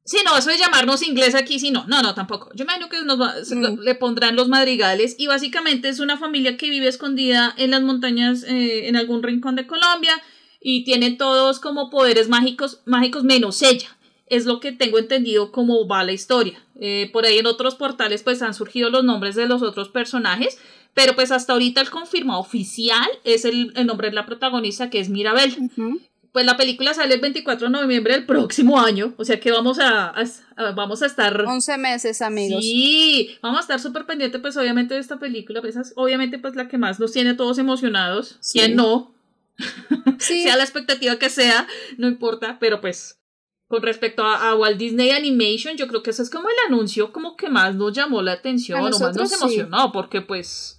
[0.08, 2.50] Sí, no, eso de llamarnos inglés aquí, sí, no, no, no, tampoco.
[2.54, 3.82] Yo imagino que nos mm.
[3.82, 8.44] le pondrán los madrigales y básicamente es una familia que vive escondida en las montañas,
[8.44, 10.14] eh, en algún rincón de Colombia
[10.62, 13.98] y tiene todos como poderes mágicos, mágicos menos ella.
[14.28, 16.64] Es lo que tengo entendido cómo va la historia.
[16.80, 20.58] Eh, por ahí en otros portales pues han surgido los nombres de los otros personajes,
[20.98, 25.10] pero pues hasta ahorita el confirmado oficial es el, nombre de la protagonista que es
[25.10, 25.56] Mirabel.
[26.32, 29.78] Pues la película sale el 24 de noviembre del próximo año, o sea que vamos
[29.80, 30.16] a,
[30.76, 31.40] vamos a estar...
[31.40, 32.64] 11 meses, amigos.
[32.64, 36.68] Sí, vamos a estar súper pendientes, pues obviamente de esta película, pues obviamente pues la
[36.68, 39.14] que más nos tiene todos emocionados, ¿quién no?
[40.18, 41.68] sea la expectativa que sea,
[42.00, 43.20] no importa, pero pues
[43.68, 47.38] con respecto a, Walt Disney Animation, yo creo que eso es como el anuncio como
[47.38, 50.77] que más nos llamó la atención o más nos emocionó, porque pues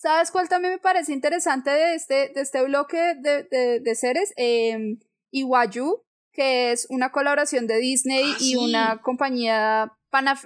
[0.00, 4.32] ¿Sabes cuál también me parece interesante de este, de este bloque de, de, de seres?
[4.38, 4.96] Eh,
[5.30, 9.92] Iwayu, que es una colaboración de Disney ah, y una compañía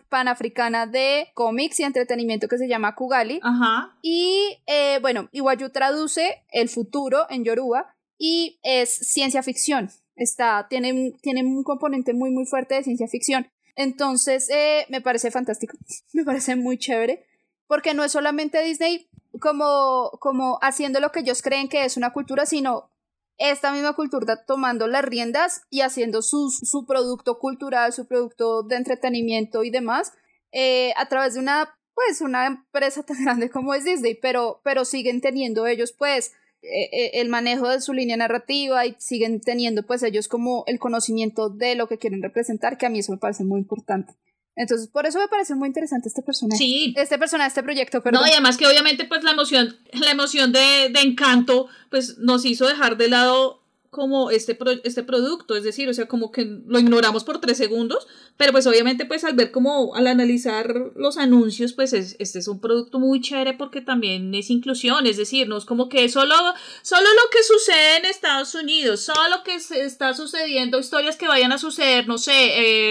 [0.09, 3.39] panafricana de cómics y entretenimiento que se llama Kugali.
[3.45, 3.97] Ajá.
[4.03, 9.89] Y eh, bueno, Iwayu traduce el futuro en Yoruba y es ciencia ficción.
[10.17, 13.47] Está, tiene, tiene un componente muy, muy fuerte de ciencia ficción.
[13.77, 15.77] Entonces, eh, me parece fantástico.
[16.13, 17.25] me parece muy chévere.
[17.69, 19.09] Porque no es solamente Disney
[19.41, 22.91] como, como haciendo lo que ellos creen que es una cultura, sino
[23.39, 28.77] esta misma cultura tomando las riendas y haciendo su, su producto cultural, su producto de
[28.77, 30.13] entretenimiento y demás,
[30.53, 34.85] eh, a través de una, pues, una empresa tan grande como es Disney, pero, pero
[34.85, 39.83] siguen teniendo ellos, pues, eh, eh, el manejo de su línea narrativa y siguen teniendo,
[39.83, 43.19] pues, ellos como el conocimiento de lo que quieren representar, que a mí eso me
[43.19, 44.15] parece muy importante.
[44.57, 46.59] Entonces, por eso me parece muy interesante este personaje.
[46.59, 46.95] Sí.
[46.97, 48.23] Este personaje, este proyecto, perdón.
[48.23, 52.45] No, y además que obviamente pues la emoción, la emoción de, de encanto, pues nos
[52.45, 53.64] hizo dejar de lado
[53.95, 57.57] como este, pro, este producto, es decir, o sea, como que lo ignoramos por tres
[57.57, 62.41] segundos, pero pues obviamente pues al ver como, al analizar los anuncios, pues es, este
[62.41, 66.09] es un producto muy chévere porque también es inclusión, es decir, no es como que
[66.09, 66.35] solo,
[66.83, 71.29] solo lo que sucede en Estados Unidos, solo lo que se está sucediendo, historias que
[71.29, 72.33] vayan a suceder, no sé,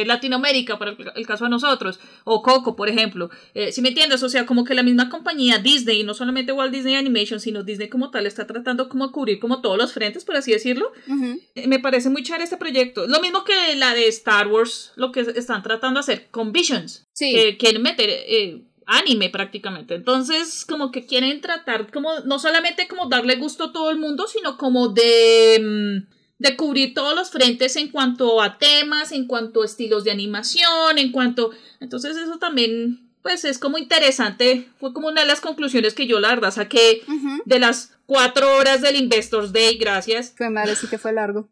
[0.02, 3.90] eh, Latinoamérica, por el, el, caso de nosotros, o Coco, por ejemplo, eh, si me
[3.90, 7.64] entiendes, o sea, como que la misma compañía Disney, no solamente Walt Disney Animation, sino
[7.64, 10.93] Disney como tal, está tratando como de cubrir como todos los frentes, por así decirlo,
[11.08, 11.68] Uh -huh.
[11.68, 13.08] Me parece muy chévere este proyecto.
[13.08, 17.08] Lo mismo que la de Star Wars, lo que están tratando de hacer con Visions.
[17.14, 17.32] Sí.
[17.34, 19.96] Que quieren meter eh, anime prácticamente.
[19.96, 24.28] Entonces, como que quieren tratar, como no solamente como darle gusto a todo el mundo,
[24.28, 26.04] sino como de,
[26.40, 30.98] de cubrir todos los frentes en cuanto a temas, en cuanto a estilos de animación,
[30.98, 31.52] en cuanto.
[31.80, 36.20] Entonces, eso también pues es como interesante, fue como una de las conclusiones que yo
[36.20, 37.42] la verdad saqué uh -huh.
[37.46, 40.36] de las cuatro horas del Investors Day, gracias.
[40.38, 41.50] Fue madre, sí que fue largo.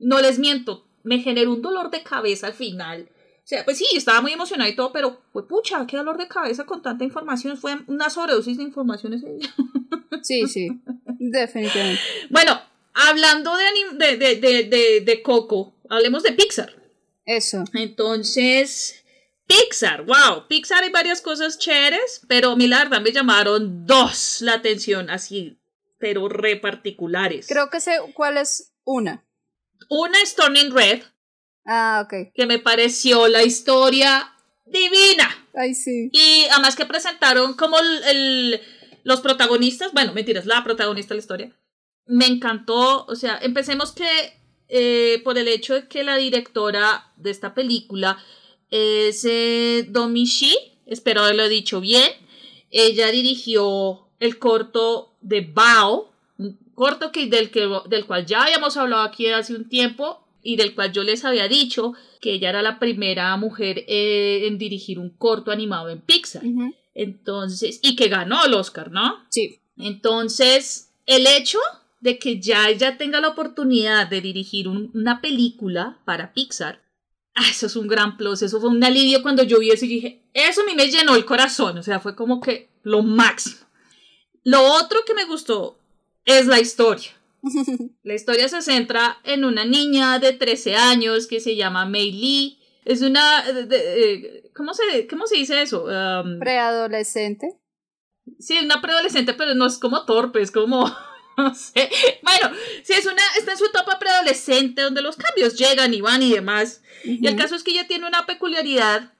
[0.00, 3.08] No les miento, me generó un dolor de cabeza al final.
[3.12, 6.26] O sea, pues sí, estaba muy emocionada y todo, pero fue pucha, qué dolor de
[6.26, 7.56] cabeza con tanta información.
[7.56, 9.54] Fue una sobredosis de información ese día.
[10.24, 10.68] Sí, sí,
[11.18, 12.00] definitivamente.
[12.30, 12.60] Bueno,
[12.94, 13.64] hablando de,
[13.96, 16.72] de, de, de, de, de Coco, hablemos de Pixar.
[17.24, 17.64] Eso.
[17.74, 19.04] Entonces,
[19.48, 24.42] Pixar, wow, Pixar hay varias cosas chéveres, pero a mí la verdad me llamaron dos
[24.42, 25.58] la atención, así,
[26.02, 27.46] pero re particulares.
[27.46, 29.24] Creo que sé cuál es una.
[29.88, 31.04] Una es Turning Red.
[31.64, 32.32] Ah, ok.
[32.34, 34.34] Que me pareció la historia
[34.66, 35.46] divina.
[35.54, 36.10] Ay, sí.
[36.12, 38.60] Y además que presentaron como el, el,
[39.04, 41.56] los protagonistas, bueno, mentiras, la protagonista de la historia.
[42.06, 47.30] Me encantó, o sea, empecemos que eh, por el hecho de que la directora de
[47.30, 48.18] esta película
[48.70, 52.10] es eh, Domishi, espero haberlo dicho bien.
[52.72, 58.76] Ella dirigió el corto de Bao, un corto que, del, que, del cual ya habíamos
[58.76, 62.62] hablado aquí hace un tiempo y del cual yo les había dicho que ella era
[62.62, 66.44] la primera mujer eh, en dirigir un corto animado en Pixar.
[66.44, 66.74] Uh -huh.
[66.94, 69.24] Entonces, y que ganó el Oscar, ¿no?
[69.30, 69.58] Sí.
[69.76, 71.58] Entonces, el hecho
[72.00, 76.82] de que ya ella tenga la oportunidad de dirigir un, una película para Pixar
[77.34, 79.88] Ah, eso es un gran plus, eso fue un alivio cuando yo vi eso y
[79.88, 83.56] dije, eso a mí me llenó el corazón, o sea, fue como que lo máximo.
[84.44, 85.78] Lo otro que me gustó
[86.24, 87.10] es la historia.
[88.02, 92.58] la historia se centra en una niña de 13 años que se llama Mei Lee.
[92.84, 93.42] Es una...
[93.42, 95.84] De, de, ¿cómo, se, ¿Cómo se dice eso?
[95.84, 97.58] Um, preadolescente.
[98.38, 100.86] Sí, una preadolescente, pero no es como torpe, es como...
[101.36, 101.90] no sé.
[102.22, 106.22] Bueno, sí, es una, está en su etapa preadolescente donde los cambios llegan y van
[106.22, 106.82] y demás.
[107.04, 107.18] Uh -huh.
[107.22, 109.12] Y el caso es que ella tiene una peculiaridad.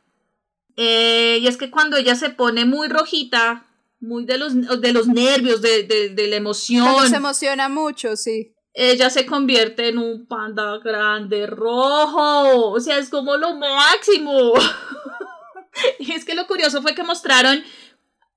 [0.76, 3.66] Eh, y es que cuando ella se pone muy rojita,
[4.02, 6.84] muy de los, de los nervios, de, de, de la emoción.
[6.84, 8.54] Cuando se emociona mucho, sí.
[8.74, 12.70] Ella se convierte en un panda grande rojo.
[12.70, 14.52] O sea, es como lo máximo.
[15.98, 17.62] y es que lo curioso fue que mostraron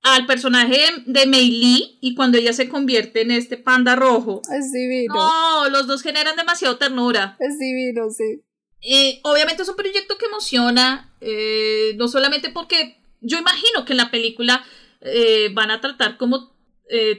[0.02, 4.40] al personaje de Mei Lee y cuando ella se convierte en este panda rojo.
[4.56, 5.14] Es divino.
[5.14, 7.36] No, los dos generan demasiado ternura.
[7.40, 8.42] Es divino, sí.
[8.82, 13.96] Eh, obviamente es un proyecto que emociona, eh, no solamente porque yo imagino que en
[13.96, 14.64] la película
[15.00, 16.54] eh, van a tratar como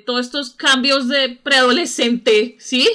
[0.05, 2.87] todos estos cambios de preadolescente, ¿sí?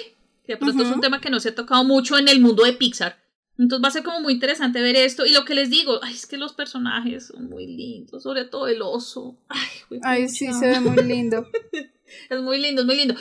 [0.47, 0.89] Que de pronto uh -huh.
[0.89, 3.23] es un tema que no se ha tocado mucho en el mundo de Pixar.
[3.59, 5.27] Entonces va a ser como muy interesante ver esto.
[5.27, 8.67] Y lo que les digo, ay, es que los personajes son muy lindos, sobre todo
[8.67, 9.39] el oso.
[9.49, 11.47] Ay, ay sí, se ve muy lindo.
[12.31, 13.15] es muy lindo, es muy lindo.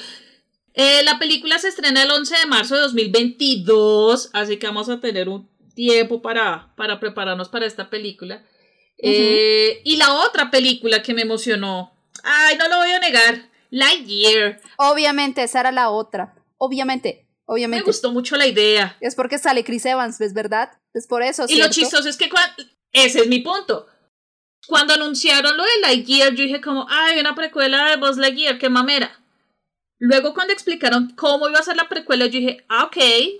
[0.73, 5.01] Eh, la película se estrena el 11 de marzo de 2022, así que vamos a
[5.01, 8.43] tener un tiempo para, para prepararnos para esta película.
[9.01, 9.13] Uh -huh.
[9.13, 11.91] eh, y la otra película que me emocionó,
[12.23, 14.61] ay, no lo voy a negar, Lightyear.
[14.77, 16.35] Obviamente, esa era la otra.
[16.57, 17.83] Obviamente, Obviamente.
[17.83, 18.95] Me gustó mucho la idea.
[19.01, 20.71] Es porque sale Chris Evans, ¿es verdad?
[20.93, 21.43] Es por eso.
[21.43, 21.67] Y ¿cierto?
[21.67, 23.87] lo chistoso es que cuando, ese es mi punto.
[24.67, 28.69] Cuando anunciaron lo de Lightyear, yo dije como, ay, una precuela de Buzz Lightyear, qué
[28.69, 29.19] mamera.
[29.99, 32.97] Luego cuando explicaron cómo iba a ser la precuela, yo dije, ah, ok,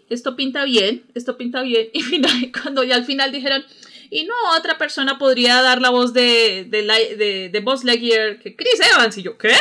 [0.10, 1.90] esto pinta bien, esto pinta bien.
[1.94, 3.64] Y final, cuando ya al final dijeron,
[4.12, 6.84] y no, otra persona podría dar la voz de, de,
[7.18, 9.18] de, de Buzz Lightyear que Chris Evans.
[9.18, 9.56] Y yo, ¿qué?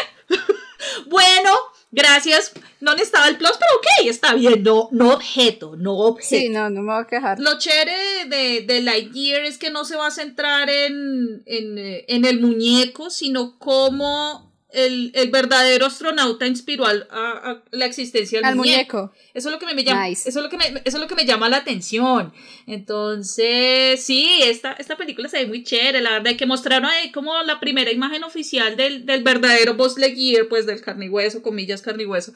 [1.06, 1.50] bueno,
[1.92, 2.52] Gracias.
[2.80, 4.62] No necesitaba el plus, pero ok, está bien.
[4.62, 6.42] No, no objeto, no objeto.
[6.42, 7.40] Sí, no, no me voy a quejar.
[7.40, 12.24] Lo chévere de, de Lightyear es que no se va a centrar en, en, en
[12.24, 18.44] el muñeco, sino cómo el, el verdadero astronauta inspiró al- a, a la existencia del
[18.46, 18.96] Al muñeco.
[18.98, 19.14] muñeco.
[19.34, 20.28] Eso es lo que me, me llama, Nice.
[20.28, 22.32] eso es lo que me, eso es lo que me llama la atención.
[22.66, 27.40] Entonces, sí, esta, esta película se ve muy chévere, la verdad, que mostraron ahí como
[27.42, 31.82] la primera imagen oficial del, del verdadero Buzz Lightyear, pues del carne y hueso, comillas
[31.82, 32.32] carne y hueso.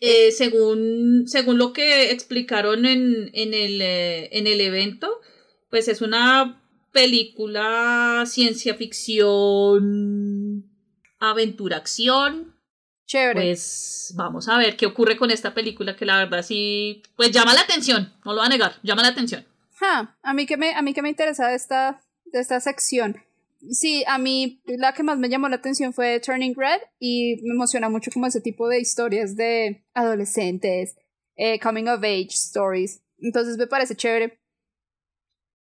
[0.00, 5.20] Eh, según, según lo que explicaron en, en, el, eh, en el evento,
[5.70, 10.64] pues es una película ciencia ficción,
[11.30, 12.54] aventura, acción,
[13.06, 13.42] Chévere.
[13.42, 17.54] pues vamos a ver qué ocurre con esta película que la verdad sí, pues llama
[17.54, 19.46] la atención, no lo voy a negar, llama la atención.
[19.74, 23.16] Ja, a mí que me, a mí que me interesa de esta, de esta sección.
[23.70, 27.54] Sí, a mí la que más me llamó la atención fue Turning Red y me
[27.54, 30.96] emociona mucho como ese tipo de historias de adolescentes,
[31.36, 33.02] eh, coming of age stories.
[33.18, 34.40] Entonces me parece chévere.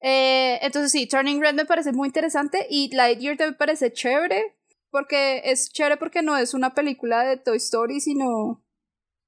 [0.02, 4.56] Eh, entonces sí, Turning Red me parece muy interesante y Lightyear también me parece chévere
[4.92, 8.64] porque es chévere porque no es una película de Toy Story, sino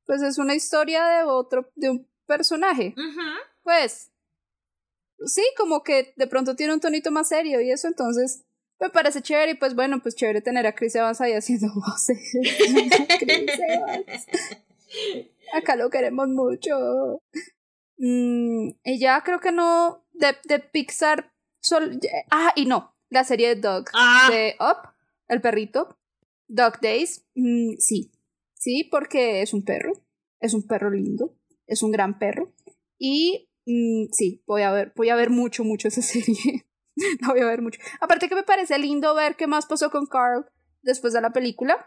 [0.06, 2.96] pues es una historia de otro, de un personaje.
[3.64, 4.12] Pues
[5.26, 8.44] sí, como que de pronto tiene un tonito más serio y eso, entonces
[8.80, 12.18] me parece chévere y pues bueno, pues chévere tener a Chris Evans ahí haciendo voces.
[13.20, 14.28] Chris Evans.
[15.54, 17.22] Acá lo queremos mucho.
[17.98, 22.00] Mm, y ya creo que no, de, de Pixar, sol,
[22.32, 24.90] ah, y no, la serie de Dog, Ah, de Up,
[25.32, 25.98] el perrito,
[26.48, 28.12] Dog Days, mm, sí,
[28.54, 29.94] sí, porque es un perro,
[30.42, 32.54] es un perro lindo, es un gran perro,
[32.98, 36.66] y mm, sí, voy a ver, voy a ver mucho, mucho esa serie,
[37.22, 37.80] la voy a ver mucho.
[38.02, 40.46] Aparte que me parece lindo ver qué más pasó con Carl
[40.82, 41.78] después de la película,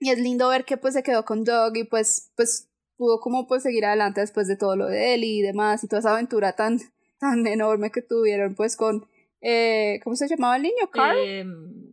[0.00, 3.46] y es lindo ver que pues se quedó con Doug y pues, pues pudo como
[3.46, 6.56] pues seguir adelante después de todo lo de él y demás, y toda esa aventura
[6.56, 6.80] tan,
[7.20, 9.06] tan enorme que tuvieron pues con,
[9.40, 10.90] eh, ¿cómo se llamaba el niño?
[10.92, 11.18] Carl.
[11.18, 11.89] em,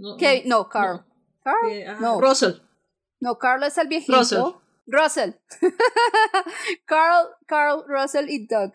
[0.00, 0.96] no, Kevin- no, Carl.
[0.98, 1.06] no,
[1.42, 1.70] Carl.
[1.72, 2.20] eh, ah, no.
[2.20, 2.52] Russell.
[3.20, 4.16] No, Carl es el viejito.
[4.18, 4.42] Russell.
[4.86, 5.30] Russell.
[6.86, 8.72] Carl, Carl, Russell y Doug.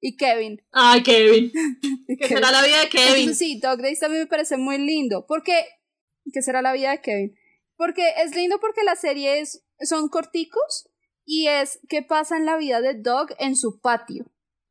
[0.00, 0.62] Y Kevin.
[0.72, 1.50] Ay, Kevin.
[2.06, 2.28] ¿Qué Kevin.
[2.36, 3.14] será la vida de Kevin?
[3.20, 5.24] Entonces, sí, Dog Days también me parece muy lindo.
[5.26, 5.52] Porque.
[6.32, 7.34] ¿Qué será la vida de Kevin?
[7.76, 10.88] Porque es lindo porque la serie es, son corticos
[11.26, 14.24] y es qué pasa en la vida de Dog en su patio.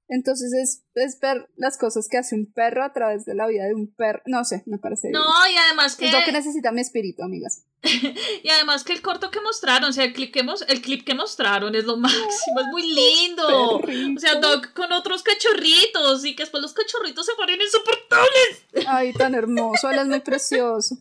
[0.10, 3.66] Entonces es, es ver las cosas que hace un perro a través de la vida
[3.66, 4.22] de un perro.
[4.26, 5.10] No sé, me parece.
[5.10, 5.56] No, bien.
[5.56, 7.64] y además que, Es lo que necesita mi espíritu, amigas.
[8.44, 11.06] y además que el corto que mostraron, o sea, el clip que, mos- el clip
[11.06, 13.48] que mostraron es lo máximo, es muy lindo.
[13.78, 18.88] O sea, Doc con otros cachorritos y que después los cachorritos se ponen insoportables.
[18.88, 20.98] Ay, tan hermoso, él es muy precioso.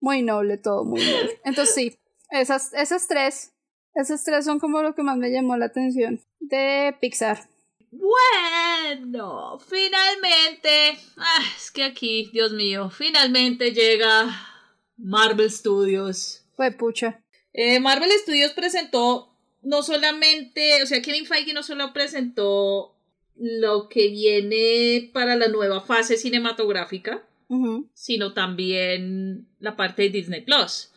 [0.00, 1.40] Muy noble todo, muy noble.
[1.44, 1.98] Entonces sí,
[2.30, 3.52] esas, esas tres,
[3.94, 7.48] esas tres son como lo que más me llamó la atención de Pixar.
[7.98, 14.28] Bueno, finalmente, ah, es que aquí, Dios mío, finalmente llega
[14.96, 16.44] Marvel Studios.
[16.56, 17.22] Fue pucha.
[17.52, 19.32] Eh, Marvel Studios presentó
[19.62, 22.94] no solamente, o sea, Kevin Feige no solo presentó
[23.34, 27.26] lo que viene para la nueva fase cinematográfica,
[27.94, 30.90] sino también la parte de Disney Plus.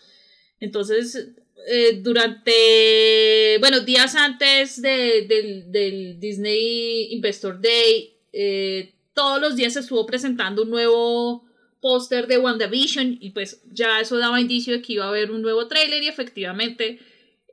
[0.60, 1.30] Entonces,
[1.68, 9.76] eh, durante, bueno, días antes de- del, del Disney Investor Day, eh, todos los días
[9.76, 11.46] estuvo presentando un nuevo
[11.82, 15.42] póster de WandaVision y pues ya eso daba indicio de que iba a haber un
[15.42, 17.00] nuevo tráiler y efectivamente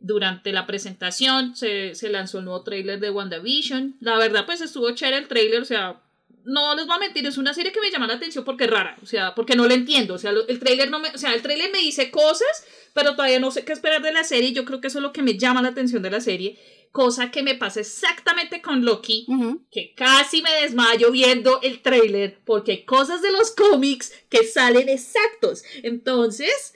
[0.00, 3.96] durante la presentación se, se lanzó el nuevo tráiler de WandaVision.
[4.00, 6.02] La verdad pues estuvo chévere el tráiler, o sea,
[6.46, 8.70] no les voy a mentir, es una serie que me llama la atención porque es
[8.70, 11.34] rara, o sea, porque no la entiendo, o sea, el tráiler no me, o sea,
[11.34, 14.64] el tráiler me dice cosas, pero todavía no sé qué esperar de la serie yo
[14.64, 16.56] creo que eso es lo que me llama la atención de la serie,
[16.92, 19.26] cosa que me pasa exactamente con Loki,
[19.70, 24.88] que casi me desmayo viendo el tráiler porque hay cosas de los cómics que salen
[24.88, 25.62] exactos.
[25.82, 26.72] Entonces,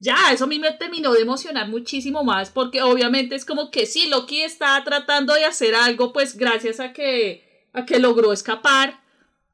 [0.00, 3.86] ya, eso a mí me terminó de emocionar muchísimo más porque obviamente es como que
[3.86, 8.99] sí, Loki está tratando de hacer algo pues gracias a que, a que logró escapar,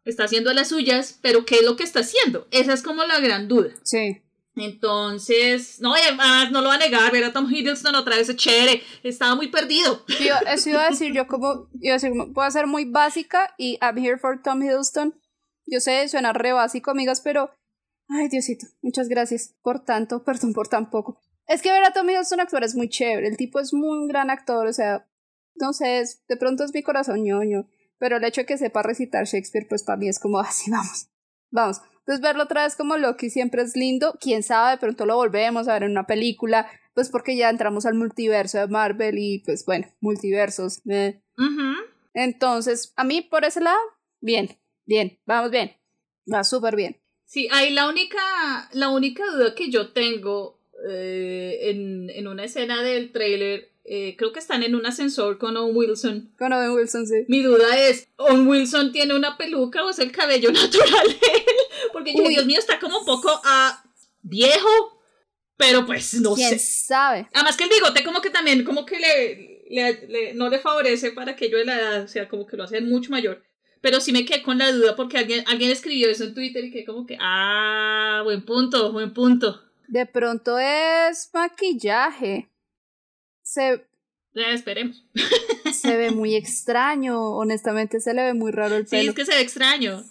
[0.06, 2.48] está haciendo las suyas, pero ¿qué es lo que está haciendo?
[2.50, 3.68] Esa es como la gran duda.
[3.82, 4.22] Sí.
[4.58, 8.28] Entonces, no, y además no lo va a negar, ver a Tom Hiddleston otra vez
[8.28, 10.04] es chévere, estaba muy perdido.
[10.20, 13.54] Yo, eso iba a decir yo como, iba a decir como, puedo ser muy básica
[13.58, 15.14] y I'm here for Tom Hiddleston.
[15.66, 17.50] Yo sé, suena re básico, amigas, pero,
[18.08, 21.20] ay, Diosito, muchas gracias por tanto, perdón por tan poco.
[21.46, 24.08] Es que ver a Tom Hiddleston actuar es muy chévere, el tipo es muy un
[24.08, 25.06] gran actor, o sea,
[25.56, 27.68] no sé, es- de pronto es mi corazón ñoño,
[27.98, 31.08] pero el hecho de que sepa recitar Shakespeare, pues para mí es como así, vamos,
[31.50, 31.80] vamos.
[32.00, 35.66] Entonces verlo otra vez como Loki siempre es lindo, quién sabe, de pronto lo volvemos
[35.66, 39.64] a ver en una película, pues porque ya entramos al multiverso de Marvel y pues
[39.66, 40.80] bueno, multiversos.
[40.88, 41.20] eh.
[41.36, 41.72] Ujú.
[42.14, 43.78] Entonces, a mí por ese lado,
[44.20, 45.72] bien, bien, vamos bien,
[46.32, 46.96] va súper bien.
[47.24, 48.18] Sí, ahí la única,
[48.72, 54.32] la única duda que yo tengo eh, en, en una escena del trailer eh, creo
[54.32, 56.32] que están en un ascensor con Owen Wilson.
[56.38, 57.24] Con Owen Wilson, sí.
[57.28, 61.42] Mi duda es, ¿Owen Wilson tiene una peluca o es el cabello natural de él?
[61.92, 63.82] Porque yo, Dios mío, está como un poco a
[64.22, 64.68] viejo,
[65.56, 66.84] pero pues no ¿Quién sé.
[66.86, 67.28] sabe?
[67.32, 71.12] Además que el bigote como que también como que le, le- le- no le favorece
[71.12, 73.42] para aquello de la edad, o sea, como que lo hacen mucho mayor.
[73.80, 76.72] Pero sí me quedé con la duda porque alguien, alguien escribió eso en Twitter y
[76.72, 79.62] quedé como que, ah, buen punto, buen punto.
[79.86, 82.50] De pronto es maquillaje.
[83.46, 83.86] Se,
[84.34, 85.04] Ya esperemos.
[85.72, 89.10] se ve muy extraño, honestamente se le ve muy raro el Sí, pelo.
[89.10, 90.02] es que se ve extraño.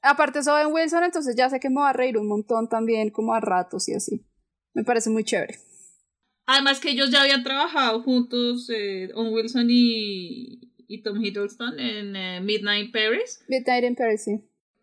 [0.00, 3.10] Aparte es Owen Wilson, entonces ya sé que me va a reír un montón también,
[3.10, 4.24] como a ratos y así.
[4.72, 5.58] Me parece muy chévere.
[6.46, 12.16] Además que ellos ya habían trabajado juntos, eh, Owen Wilson y, y Tom Hiddleston en
[12.16, 13.40] eh, Midnight Paris.
[13.48, 14.40] Midnight in Paris, sí.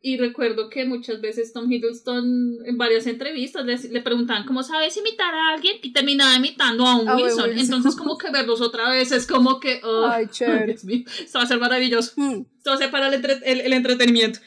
[0.08, 4.96] Y recuerdo que muchas veces Tom Hiddleston en varias entrevistas le, le preguntaban cómo sabes
[4.98, 7.50] imitar a alguien y terminaba imitando a Owen Wilson.
[7.50, 7.60] Wilson.
[7.60, 9.82] Entonces como que verlos otra vez es como que...
[9.84, 10.74] oh, Ay, chévere.
[10.74, 12.12] Esto va a ser maravilloso.
[12.18, 12.44] Hmm.
[12.56, 14.40] Esto va a ser para el, entre- el- el entretenimiento.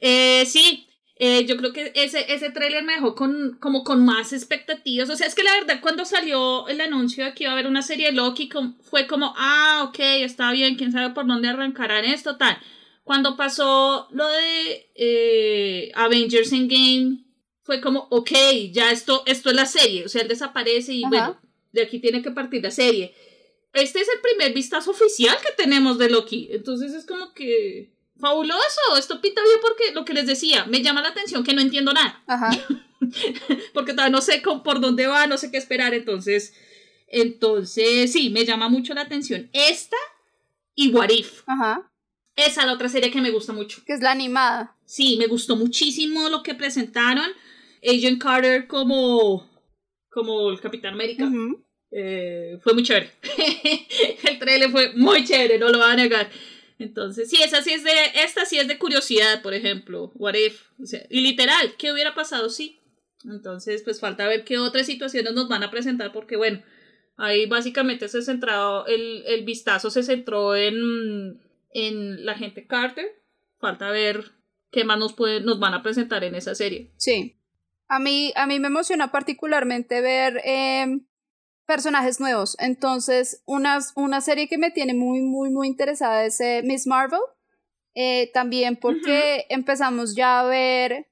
[0.00, 0.86] Eh, sí,
[1.16, 5.10] eh, yo creo que ese, ese tráiler me dejó con, como con más expectativas.
[5.10, 7.66] O sea, es que la verdad cuando salió el anuncio de que iba a haber
[7.66, 8.48] una serie de Loki,
[8.88, 12.56] fue como, ah, ok, está bien, quién sabe por dónde arrancarán esto, tal.
[13.04, 17.24] Cuando pasó lo de eh, Avengers Endgame,
[17.62, 18.30] fue como, ok,
[18.72, 20.04] ya esto, esto es la serie.
[20.04, 21.08] O sea, él desaparece y Ajá.
[21.08, 21.40] bueno,
[21.72, 23.14] de aquí tiene que partir la serie.
[23.72, 26.48] Este es el primer vistazo oficial que tenemos de Loki.
[26.50, 28.96] Entonces es como que fabuloso.
[28.98, 31.92] Esto pinta bien porque lo que les decía, me llama la atención que no entiendo
[31.92, 32.22] nada.
[32.26, 32.50] Ajá.
[33.72, 35.94] Porque todavía no sé por dónde va, no sé qué esperar.
[35.94, 36.52] Entonces,
[37.06, 39.48] entonces sí, me llama mucho la atención.
[39.52, 39.96] Esta
[40.74, 41.42] y What If.
[41.46, 41.89] Ajá.
[42.46, 43.82] Esa es la otra serie que me gusta mucho.
[43.86, 44.76] Que es la animada.
[44.84, 47.26] Sí, me gustó muchísimo lo que presentaron.
[47.82, 49.48] Agent Carter como,
[50.10, 51.30] como el Capitán América.
[51.90, 53.10] Eh, fue muy chévere.
[54.28, 56.30] el trailer fue muy chévere, no lo voy a negar.
[56.78, 60.12] Entonces, sí, esa sí es de, esta sí es de curiosidad, por ejemplo.
[60.14, 60.62] What if?
[60.82, 62.48] O sea, y literal, ¿qué hubiera pasado?
[62.48, 62.80] Sí.
[63.24, 66.62] Entonces, pues falta ver qué otras situaciones nos van a presentar, porque bueno,
[67.18, 71.38] ahí básicamente se centrado, el, el vistazo se centró en,
[71.70, 73.06] en la gente Carter.
[73.58, 74.32] Falta ver
[74.70, 76.92] qué más nos, puede, nos van a presentar en esa serie.
[76.96, 77.36] Sí.
[77.88, 81.06] A mí, a mí me emociona particularmente ver em,
[81.66, 82.56] personajes nuevos.
[82.60, 87.20] Entonces, una, una serie que me tiene muy, muy, muy interesada es eh, Miss Marvel.
[87.94, 91.08] Eh, también porque empezamos ya a ver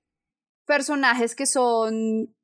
[0.64, 2.34] personajes que son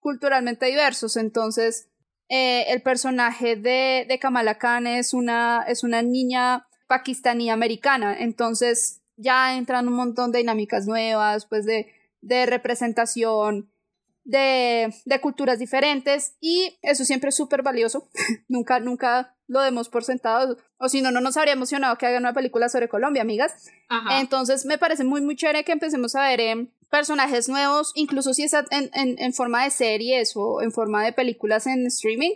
[0.00, 1.16] culturalmente diversos.
[1.16, 1.90] Entonces,
[2.28, 8.14] eh, el personaje de, de Kamala Khan es una, es una niña pakistaní americana.
[8.18, 11.86] Entonces, ya entran un montón de dinámicas nuevas, pues de,
[12.20, 13.70] de representación
[14.24, 18.10] de, de culturas diferentes y eso siempre es súper valioso.
[18.48, 20.58] nunca, nunca lo demos por sentado.
[20.76, 23.70] O si no, no nos habría emocionado que hagan una película sobre Colombia, amigas.
[23.88, 24.20] Ajá.
[24.20, 28.42] Entonces me parece muy, muy chévere que empecemos a ver eh, personajes nuevos, incluso si
[28.42, 32.32] es en, en, en forma de series o en forma de películas en streaming.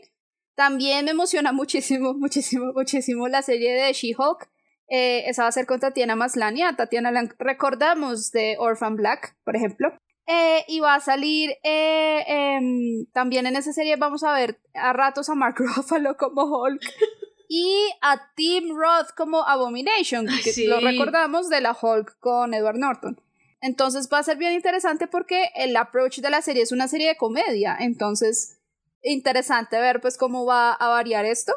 [0.56, 4.48] También me emociona muchísimo, muchísimo, muchísimo la serie de She-Hulk.
[4.88, 6.62] Eh, esa va a ser con Tatiana Maslany.
[6.62, 9.92] A Tatiana la recordamos de Orphan Black, por ejemplo.
[10.28, 14.92] Eh, y va a salir eh, em, también en esa serie vamos a ver a
[14.92, 16.82] ratos a Mark Ruffalo como Hulk
[17.48, 20.66] y a Tim Roth como Abomination, que sí.
[20.66, 23.20] lo recordamos de la Hulk con Edward Norton.
[23.60, 27.08] Entonces va a ser bien interesante porque el approach de la serie es una serie
[27.08, 28.55] de comedia, entonces
[29.02, 31.52] interesante ver pues cómo va a variar esto.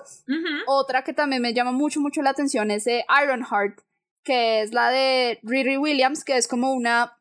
[0.67, 3.79] Otra que también me llama mucho, mucho la atención es de Ironheart,
[4.23, 7.17] que es la de Riri Williams, que es como una,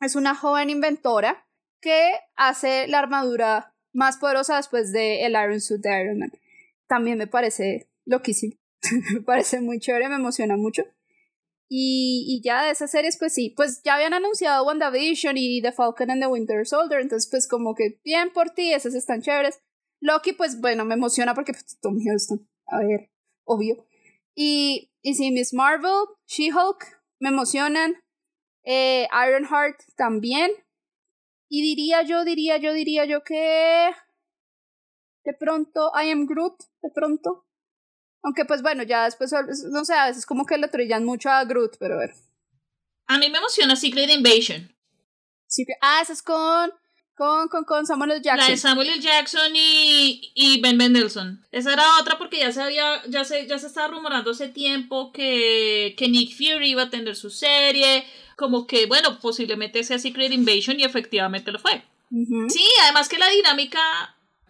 [0.00, 1.46] es una joven inventora
[1.80, 6.32] que hace la armadura más poderosa después de el Iron Suit de Iron Man.
[6.86, 8.56] También me parece loquísimo,
[9.14, 10.84] me parece muy chévere, me emociona mucho.
[11.72, 16.10] Y, ya de esas series, pues sí, pues ya habían anunciado WandaVision y The Falcon
[16.10, 19.62] and the Winter Soldier, entonces pues como que bien por ti, esas están chéveres.
[20.00, 23.12] Loki, pues bueno, me emociona porque pues, Tom Hiddleston, a ver,
[23.44, 23.86] obvio.
[24.34, 26.84] Y, y sí, Miss Marvel, She-Hulk,
[27.20, 27.94] me emocionan.
[28.64, 30.50] Eh, Ironheart también.
[31.48, 33.90] Y diría yo, diría yo, diría yo que...
[35.24, 37.44] De pronto, I Am Groot, de pronto.
[38.22, 39.32] Aunque pues bueno, ya después,
[39.70, 42.14] no sé, a veces como que le trillan mucho a Groot, pero a ver.
[43.06, 44.74] A mí me emociona Secret Invasion.
[45.46, 46.70] Sí ah, esa es con,
[47.16, 48.20] con, con, con Samuel L.
[48.22, 48.50] La Jackson.
[48.50, 49.00] de Samuel L.
[49.00, 51.44] Jackson y, y Ben Mendelsohn.
[51.50, 55.12] Esa era otra porque ya se había, ya se, ya se estaba rumorando hace tiempo
[55.12, 58.04] que, que Nick Fury iba a tener su serie.
[58.36, 61.82] Como que, bueno, posiblemente sea Secret Invasion y efectivamente lo fue.
[62.48, 63.80] Sí, además que la dinámica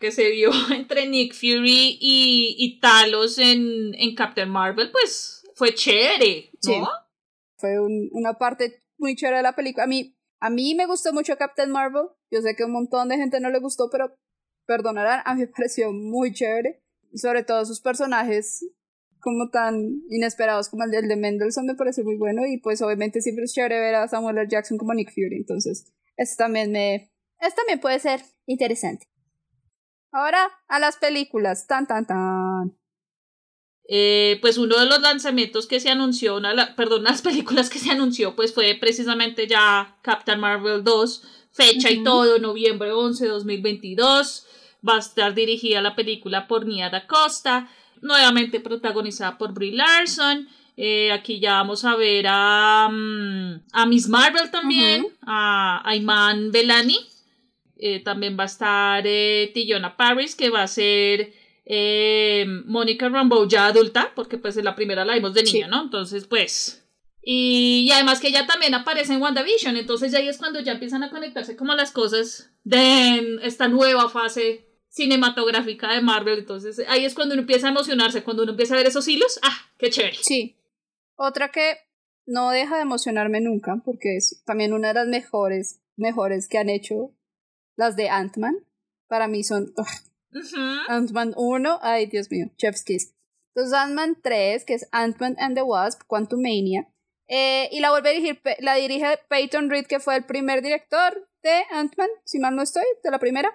[0.01, 5.75] que se vio entre Nick Fury y, y Talos en, en Captain Marvel, pues fue
[5.75, 6.89] chévere, ¿no?
[7.59, 9.85] Fue una parte muy chévere de la película.
[9.85, 12.07] A mí, a mí me gustó mucho Captain Marvel.
[12.31, 14.17] Yo sé que un montón de gente no le gustó, pero
[14.67, 16.83] perdonarán, a mí me pareció muy chévere.
[17.15, 18.65] Sobre todo sus personajes
[19.19, 23.45] como tan inesperados como el de, Mendelssohn me parece muy bueno y pues obviamente siempre
[23.45, 24.49] es chévere ver a Samuel L.
[24.49, 27.13] Jackson como Nick Fury, entonces esto también me...
[27.39, 29.10] Esto también puede ser interesante.
[30.13, 32.77] Ahora a las películas, tan tan tan.
[33.93, 37.91] Eh, pues uno de los lanzamientos que se anunció, una, perdón, las películas que se
[37.91, 44.47] anunció, pues fue precisamente ya Captain Marvel 2, fecha y todo, noviembre 11 de 2022.
[44.89, 47.69] Va a estar dirigida la película por Nia Da Costa,
[48.01, 50.49] nuevamente protagonizada por Brie Larson.
[50.77, 56.99] Eh, aquí ya vamos a ver a, mm, a Miss Marvel también, a, Iman Belani.
[57.83, 61.33] Eh, también va a estar eh, Tillona Paris, que va a ser
[61.65, 65.83] eh, Mónica Rambeau ya adulta, porque pues en la primera la vimos de niña, ¿no?
[65.83, 66.77] Entonces, pues...
[67.23, 71.03] Y, además que ella también aparece en WandaVision, entonces ya ahí es cuando ya empiezan
[71.03, 77.15] a conectarse como las cosas de esta nueva fase cinematográfica de Marvel, entonces ahí es
[77.15, 80.17] cuando uno empieza a emocionarse, cuando uno empieza a ver esos hilos, ¡ah, qué chévere!
[80.23, 80.57] Sí.
[81.15, 81.77] Otra que
[82.25, 86.71] no deja de emocionarme nunca, porque es también una de las mejores, mejores que han
[86.71, 87.15] hecho
[87.81, 88.65] las de Ant-Man.
[89.09, 89.73] Para mí son
[90.89, 93.15] Ant-Man 1, ay Dios mío, Chef's Kiss.
[93.55, 96.87] Entonces Ant-Man 3, que es Ant-Man and the Wasp, Quantumania.
[97.27, 101.27] Eh, y la vuelve a dirigir, la dirige Peyton Reed, que fue el primer director
[101.43, 103.53] de Ant-Man, si mal no estoy, de la primera.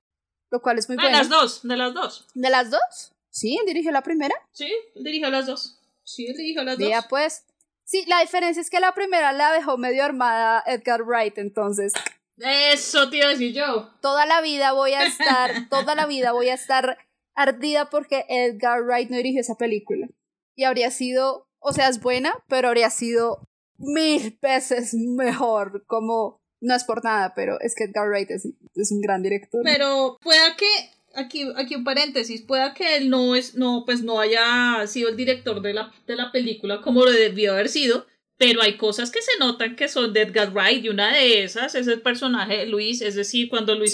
[0.52, 1.10] Lo cual es muy bueno.
[1.10, 2.28] De las dos, de las dos.
[2.34, 3.14] ¿De las dos?
[3.30, 4.34] Sí, él dirigió la primera.
[4.54, 5.80] Sí, dirigió las dos.
[6.04, 6.90] Sí, él dirigió las dos.
[6.90, 7.46] Ya pues.
[7.84, 11.94] Sí, la diferencia es que la primera la dejó medio armada Edgar Wright, entonces.
[12.38, 13.90] Eso te iba a decir yo.
[14.02, 16.98] Toda la vida voy a estar, toda la vida voy a estar
[17.34, 20.08] ardida porque Edgar Wright no dirigió esa película.
[20.56, 25.86] Y habría sido, o sea, es buena, pero habría sido mil veces mejor.
[25.88, 29.62] Como, no es por nada, pero es que Edgar Wright es, es un gran director.
[29.64, 30.66] Pero pueda que,
[31.16, 35.18] aquí, aquí un paréntesis, pueda que él no es, no, pues no haya sido el
[35.18, 38.06] director de la, de la película como lo debió haber sido
[38.38, 41.76] pero hay cosas que se notan que son de Edgar Wright y una de esas
[41.76, 43.94] es el personaje de Luis, es decir, cuando Luis,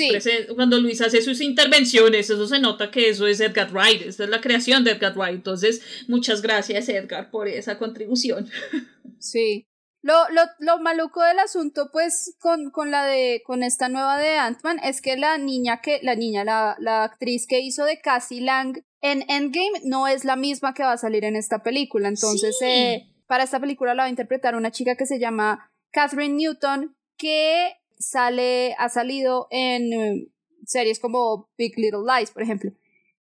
[0.56, 4.30] cuando Luis hace sus intervenciones, eso se nota que eso es Edgar Wright, esa es
[4.30, 8.50] la creación de Edgar Wright, entonces muchas gracias Edgar por esa contribución.
[9.22, 9.68] Sí.
[10.04, 14.36] Lo, lo, lo maluco del asunto, pues, con, con la de, con esta nueva de
[14.36, 18.42] Ant-Man, es que la niña que, la niña, la, la actriz que hizo de Cassie
[18.42, 22.56] Lang en Endgame no es la misma que va a salir en esta película, entonces,
[22.64, 26.98] eh, para esta película la va a interpretar una chica que se llama Catherine Newton,
[27.16, 30.28] que sale, ha salido en eh,
[30.66, 32.74] series como Big Little Lies, por ejemplo.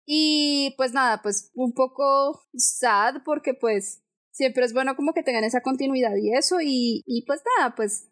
[0.04, 4.02] Y pues nada, pues un poco sad porque pues
[4.32, 6.56] siempre es bueno como que tengan esa continuidad y eso.
[6.60, 8.08] Y, y pues nada, pues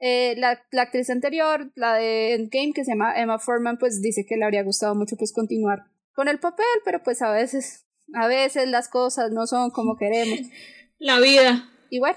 [0.00, 4.26] eh, la, la, actriz anterior, la de Endgame, que se llama Emma Foreman, pues dice
[4.26, 8.26] que le habría gustado mucho pues continuar con el papel, pero pues a veces, a
[8.26, 10.40] veces las cosas no son como queremos.
[10.98, 11.70] La vida.
[11.90, 12.16] Igual,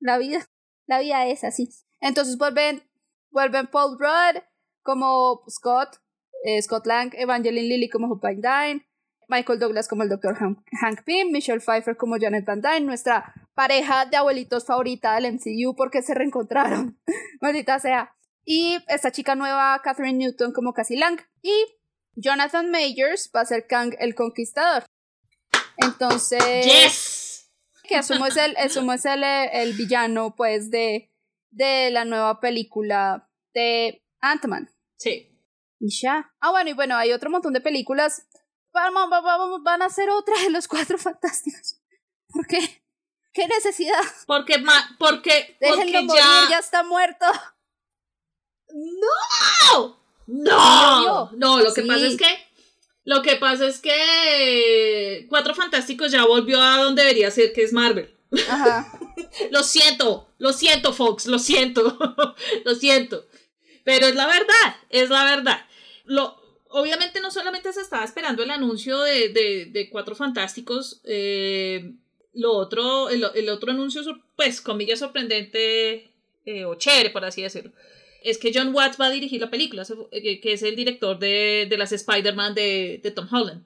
[0.00, 0.46] la vida.
[0.86, 1.68] La vida es así.
[2.00, 2.82] Entonces vuelven,
[3.30, 4.42] vuelven Paul Rudd
[4.82, 5.98] como Scott,
[6.44, 8.86] eh, Scott Lang, Evangeline Lilly como Hope Van Dyne,
[9.28, 10.36] Michael Douglas como el Dr.
[10.36, 15.76] Hank, Pym, Michelle Pfeiffer como Janet Van Dyne, nuestra pareja de abuelitos favorita del MCU
[15.76, 16.98] porque se reencontraron.
[17.40, 18.14] Maldita sea.
[18.44, 21.20] Y esta chica nueva, Catherine Newton como Cassie Lang.
[21.42, 21.52] Y
[22.14, 24.84] Jonathan Majors va a ser Kang el Conquistador.
[25.76, 26.66] Entonces.
[26.66, 27.11] Yes
[27.92, 31.12] que asumo es el, asumo es el, el villano, pues, de,
[31.50, 34.70] de la nueva película de Ant-Man.
[34.96, 35.28] Sí.
[35.78, 36.32] Y ya.
[36.40, 38.26] Ah, bueno, y bueno, hay otro montón de películas.
[38.72, 39.10] Van, van,
[39.62, 41.80] van a ser otra de los cuatro fantásticos.
[42.28, 42.82] ¿Por qué?
[43.34, 44.00] ¿Qué necesidad?
[44.26, 46.50] Porque, ma, porque, Déjenlo porque morir, ya...
[46.50, 47.26] ya está muerto.
[48.68, 50.02] ¡No!
[50.26, 52.26] No, no, lo que pasa es que
[53.04, 57.72] lo que pasa es que Cuatro Fantásticos ya volvió a donde debería ser, que es
[57.72, 58.14] Marvel.
[58.48, 58.98] Ajá.
[59.50, 61.98] lo siento, lo siento, Fox, lo siento,
[62.64, 63.26] lo siento.
[63.84, 65.66] Pero es la verdad, es la verdad.
[66.04, 69.30] Lo, obviamente no solamente se estaba esperando el anuncio de,
[69.72, 71.92] de, Cuatro Fantásticos, eh,
[72.34, 74.02] lo otro, el, otro anuncio,
[74.36, 76.12] pues, comillas sorprendente
[76.46, 77.72] eh, o chévere, por así decirlo
[78.24, 81.76] es que John Watts va a dirigir la película, que es el director de, de
[81.78, 83.64] las Spider-Man de, de, Tom Holland.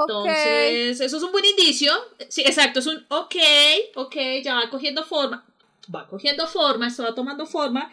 [0.00, 1.92] Entonces, eso es un buen indicio.
[2.28, 3.36] Sí, exacto, es un ok,
[3.94, 5.46] ok, ya va cogiendo forma.
[5.94, 7.92] Va cogiendo forma, esto va tomando forma.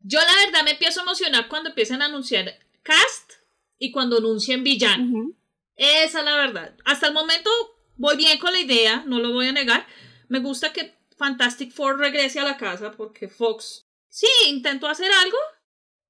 [0.00, 3.32] Yo la verdad me empiezo a emocionar cuando empiezan a anunciar cast
[3.78, 5.32] y cuando anuncien villano.
[5.76, 6.74] Esa es la verdad.
[6.84, 7.50] Hasta el momento
[7.96, 9.86] voy bien con la idea, no lo voy a negar.
[10.28, 13.85] Me gusta que Fantastic Four regrese a la casa porque Fox
[14.16, 15.36] sí intentó hacer algo.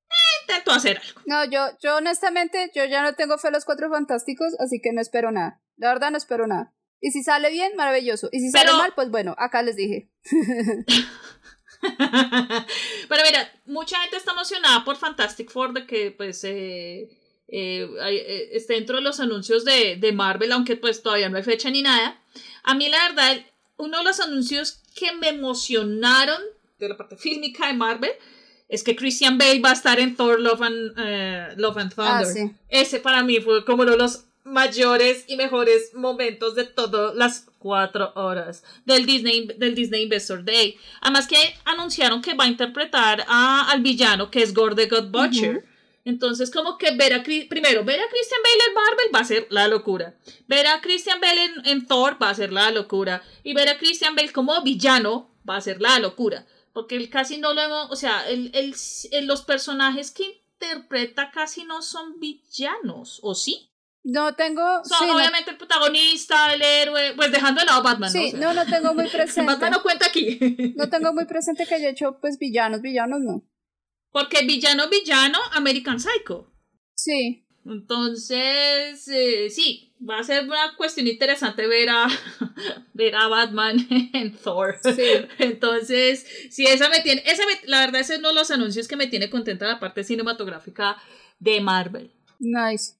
[0.08, 1.20] Eh, intentó hacer algo.
[1.26, 4.92] No, yo, yo honestamente, yo ya no tengo fe a los cuatro fantásticos, así que
[4.92, 5.60] no espero nada.
[5.76, 6.72] La verdad no espero nada.
[7.00, 8.28] Y si sale bien, maravilloso.
[8.30, 10.08] Y si sale mal, pues bueno, acá les dije.
[13.08, 17.10] Pero mira, mucha gente está emocionada por Fantastic Four de que pues eh,
[17.48, 21.42] eh, eh, esté dentro de los anuncios de, de, Marvel, aunque pues todavía no hay
[21.42, 22.22] fecha ni nada.
[22.62, 23.44] A mí la verdad,
[23.76, 26.40] uno de los anuncios que me emocionaron
[26.78, 28.12] de la parte fílmica de Marvel
[28.68, 32.54] es que Christian Bale va a estar en Thor Love and, Love and ah, Thunder.
[32.68, 37.46] Ese para mí fue como uno de los mayores y mejores momentos de todas las
[37.58, 40.76] cuatro horas del Disney, del Disney Investor Day.
[41.00, 45.10] Además que anunciaron que va a interpretar a, al villano que es Gore the God
[45.10, 45.64] Butcher.
[46.04, 49.48] Entonces, como que ver a primero, ver a Christian Bale en Marvel va a ser
[49.50, 50.14] la locura.
[50.46, 53.24] Ver a Christian Bale en, Thor va a ser la locura.
[53.42, 56.46] Y ver a Christian Bale como villano va a ser la locura.
[56.76, 58.52] Porque él casi no lo hemos, o sea, el,
[59.22, 63.70] los personajes que interpreta casi no son villanos, ¿o sí?
[64.04, 64.84] No tengo.
[64.84, 68.10] Son obviamente el protagonista, el héroe, pues dejando de lado Batman.
[68.10, 69.50] Sí, no, no, tengo muy presente.
[69.50, 70.38] Batman no cuenta aquí.
[70.76, 73.42] no tengo muy presente que haya hecho, pues, villanos, villanos no.
[74.10, 76.52] Porque villano, villano, American Psycho.
[76.94, 77.48] Sí.
[77.64, 82.06] Entonces, eh, sí, va a ser una cuestión interesante ver a,
[82.94, 83.76] ver a Batman
[84.12, 84.78] en Thor.
[84.82, 85.26] Sí.
[85.38, 88.96] Entonces, sí, esa me tiene, esa la verdad, ese es uno de los anuncios que
[88.96, 90.96] me tiene contenta la parte cinematográfica
[91.38, 92.12] de Marvel.
[92.38, 92.94] Nice.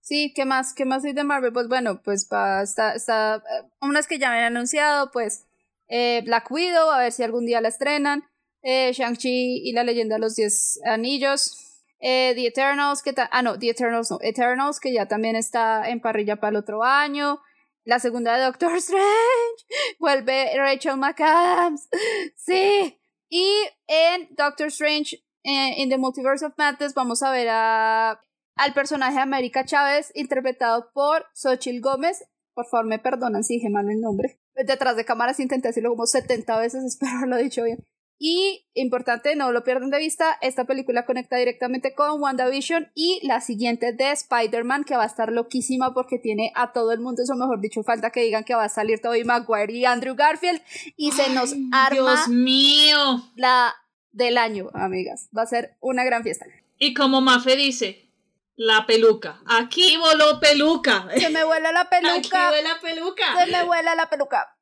[0.00, 0.72] Sí, ¿qué más?
[0.74, 1.52] ¿Qué más hay de Marvel?
[1.52, 2.22] Pues bueno, pues
[2.62, 5.46] está, está eh, unas que ya me han anunciado, pues
[5.88, 8.24] eh, Black Widow, a ver si algún día la estrenan,
[8.62, 11.69] eh, Shang-Chi y la leyenda de los Diez Anillos,
[12.00, 16.00] eh, The Eternals, que ah no, The Eternals no, Eternals, que ya también está en
[16.00, 17.40] parrilla para el otro año,
[17.84, 21.88] la segunda de Doctor Strange, vuelve Rachel McAdams,
[22.36, 22.98] sí,
[23.28, 23.52] y
[23.86, 28.20] en Doctor Strange, en The Multiverse of Madness, vamos a ver a
[28.60, 32.24] al personaje de América Chávez, interpretado por Xochil Gómez.
[32.52, 34.38] Por favor, me perdonan si dije mal el nombre.
[34.54, 37.78] Detrás de cámaras intenté decirlo como 70 veces, espero haberlo dicho bien.
[38.22, 43.40] Y, importante, no lo pierdan de vista, esta película conecta directamente con WandaVision y la
[43.40, 47.34] siguiente de Spider-Man, que va a estar loquísima porque tiene a todo el mundo, eso
[47.34, 50.60] mejor dicho, falta que digan que va a salir Tobey Maguire y Andrew Garfield
[50.98, 53.24] y se nos arma Dios mío.
[53.36, 53.74] la
[54.12, 55.30] del año, amigas.
[55.34, 56.44] Va a ser una gran fiesta.
[56.78, 58.10] Y como Mafe dice,
[58.54, 59.40] la peluca.
[59.46, 61.08] Aquí voló peluca.
[61.16, 62.16] Se me vuela la peluca.
[62.18, 63.24] Aquí vuela peluca.
[63.38, 64.58] Se me vuela la peluca.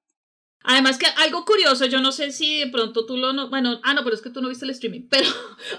[0.62, 3.32] Además que algo curioso, yo no sé si de pronto tú lo...
[3.32, 5.02] No, bueno, ah, no, pero es que tú no viste el streaming.
[5.10, 5.28] Pero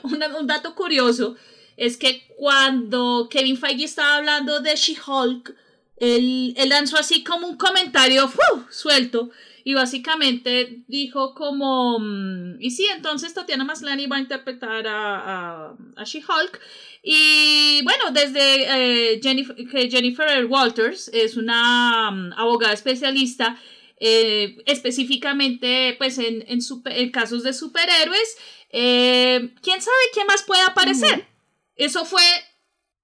[0.01, 1.35] un dato curioso
[1.77, 5.55] es que cuando Kevin Feige estaba hablando de She-Hulk,
[5.97, 8.29] él, lanzó así como un comentario
[8.69, 9.31] suelto
[9.63, 16.59] y básicamente dijo como, mm, y sí, entonces Tatiana Maslany va a interpretar a, She-Hulk.
[17.03, 19.55] Y bueno, desde eh, Jennifer,
[19.89, 23.57] Jennifer Walters es una mm, abogada especialista,
[23.99, 28.37] eh, específicamente pues en, en, casos de superhéroes,
[28.71, 31.27] eh, ¿quién sabe quién más puede aparecer?
[31.75, 32.23] Eso fue,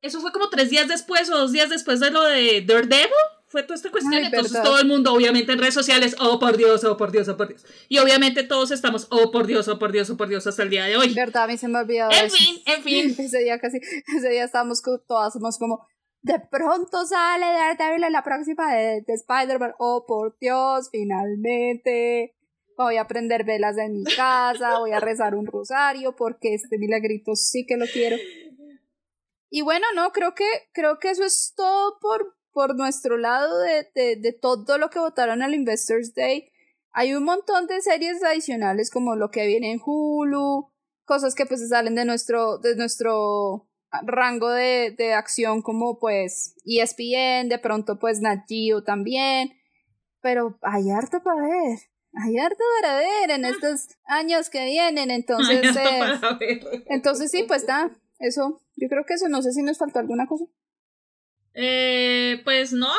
[0.01, 3.09] eso fue como tres días después o dos días después de lo de Daredevil
[3.55, 4.21] fue toda esta cuestión.
[4.21, 7.37] Entonces todo el mundo, obviamente en redes sociales, oh por Dios, oh por Dios, oh
[7.37, 7.65] por Dios.
[7.87, 10.69] Y obviamente todos estamos, oh por Dios, oh por Dios, oh por Dios, hasta el
[10.69, 11.13] día de hoy.
[11.13, 11.79] Verdad, a mí se me.
[11.79, 13.15] En fin, en fin.
[13.17, 15.87] ese día casi, ese día estábamos todas, somos como,
[16.25, 22.35] de pronto sale Daredevil en la próxima de, de Spider-Man, oh por Dios, finalmente.
[22.75, 27.35] Voy a prender velas en mi casa, voy a rezar un rosario porque este milagrito
[27.35, 28.17] sí que lo quiero.
[29.51, 33.87] Y bueno, no, creo que, creo que eso es todo por, por nuestro lado de,
[33.93, 36.49] de, todo lo que votaron al Investors Day,
[36.91, 40.71] hay un montón de series adicionales como lo que viene en Hulu,
[41.05, 43.69] cosas que pues salen de nuestro, de nuestro
[44.03, 48.45] rango de, de acción como pues ESPN, de pronto pues Nat
[48.85, 49.53] también,
[50.21, 51.79] pero hay harto para ver.
[52.13, 55.75] Hay harto para ver en estos años que vienen, entonces...
[55.75, 59.99] Eh, entonces sí, pues está, eso, yo creo que eso, no sé si nos faltó
[59.99, 60.45] alguna cosa.
[61.57, 62.91] Eh, pues no.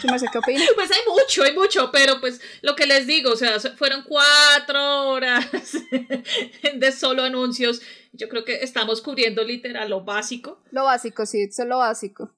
[0.00, 0.68] ¿Qué opinas?
[0.74, 5.10] Pues hay mucho, hay mucho, pero pues lo que les digo, o sea, fueron cuatro
[5.10, 5.50] horas
[6.74, 7.82] de solo anuncios.
[8.12, 10.62] Yo creo que estamos cubriendo literal lo básico.
[10.70, 12.32] Lo básico, sí, eso es lo básico.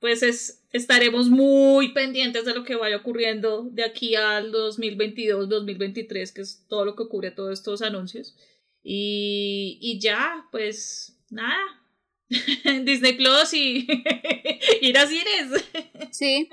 [0.00, 6.32] Pues es, estaremos muy pendientes de lo que vaya ocurriendo de aquí al 2022, 2023,
[6.32, 8.36] que es todo lo que ocurre todos estos anuncios.
[8.82, 11.85] Y, y ya, pues nada,
[12.84, 13.86] Disney Plus y
[14.82, 15.64] ir a cines.
[16.12, 16.48] Sí.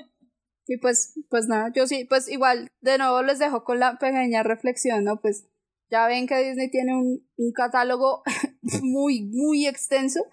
[0.66, 4.42] Y pues, pues nada, yo sí, pues igual, de nuevo les dejo con la pequeña
[4.42, 5.20] reflexión, ¿no?
[5.20, 5.44] Pues
[5.90, 8.22] ya ven que Disney tiene un, un catálogo
[8.82, 10.24] muy, muy extenso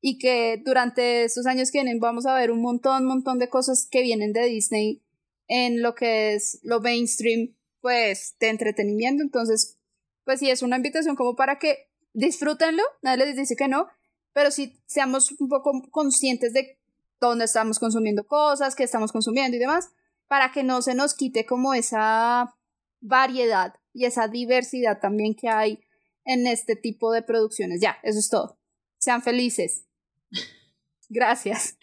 [0.00, 3.88] y que durante estos años que vienen vamos a ver un montón, montón de cosas
[3.90, 5.02] que vienen de Disney
[5.48, 9.22] en lo que es lo mainstream, pues, de entretenimiento.
[9.22, 9.78] Entonces,
[10.24, 13.88] pues sí, es una invitación como para que disfrútenlo, nadie les dice que no,
[14.32, 16.78] pero sí seamos un poco conscientes de
[17.20, 19.90] dónde estamos consumiendo cosas, qué estamos consumiendo y demás,
[20.28, 22.54] para que no se nos quite como esa
[23.00, 25.80] variedad y esa diversidad también que hay
[26.24, 27.80] en este tipo de producciones.
[27.80, 28.58] Ya, eso es todo.
[28.98, 29.84] Sean felices.
[31.08, 31.76] Gracias.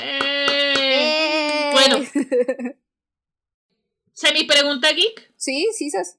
[0.00, 2.04] Eh, bueno.
[4.12, 5.32] ¿Semi pregunta geek?
[5.36, 6.18] Sí, sí, sas.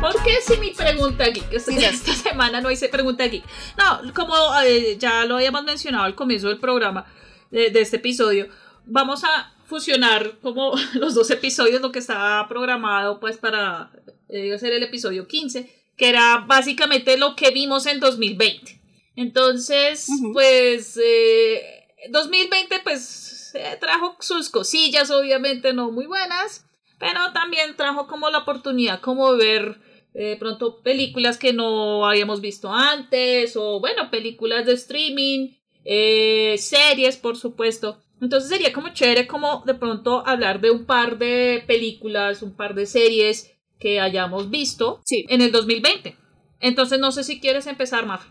[0.00, 1.52] ¿Por qué si mi pregunta geek?
[1.52, 3.44] Esta, semana no hice pregunta geek.
[3.76, 4.34] No, como
[4.64, 7.06] eh, ya lo habíamos mencionado al comienzo del programa,
[7.50, 8.48] de, de, este episodio,
[8.84, 13.90] vamos a fusionar como los dos episodios, lo que estaba programado pues para
[14.28, 18.80] eh, hacer el episodio 15, que era básicamente lo que vimos en 2020.
[19.16, 20.32] Entonces, uh -huh.
[20.32, 26.64] pues, eh, 2020 pues eh, trajo sus cosillas, obviamente no muy buenas,
[26.98, 29.78] pero también trajo como la oportunidad como ver
[30.14, 35.50] de eh, pronto películas que no habíamos visto antes o bueno, películas de streaming,
[35.84, 37.98] eh, series por supuesto.
[38.20, 42.74] Entonces sería como chévere como de pronto hablar de un par de películas, un par
[42.74, 45.24] de series que hayamos visto sí.
[45.28, 46.16] en el 2020.
[46.60, 48.26] Entonces no sé si quieres empezar, Maf.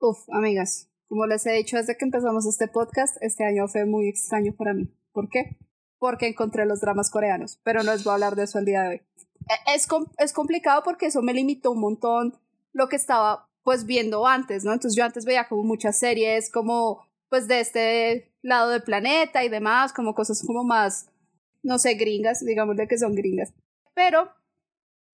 [0.00, 4.08] Uf, amigas, como les he dicho desde que empezamos este podcast, este año fue muy
[4.08, 4.88] extraño para mí.
[5.12, 5.56] ¿Por qué?
[6.02, 8.82] Porque encontré los dramas coreanos, pero no les voy a hablar de eso el día
[8.82, 9.02] de hoy.
[9.72, 9.86] Es,
[10.18, 12.34] es complicado porque eso me limitó un montón
[12.72, 14.72] lo que estaba pues viendo antes, ¿no?
[14.72, 19.48] Entonces yo antes veía como muchas series como pues de este lado del planeta y
[19.48, 21.08] demás, como cosas como más,
[21.62, 23.52] no sé, gringas, digamos de que son gringas.
[23.94, 24.28] Pero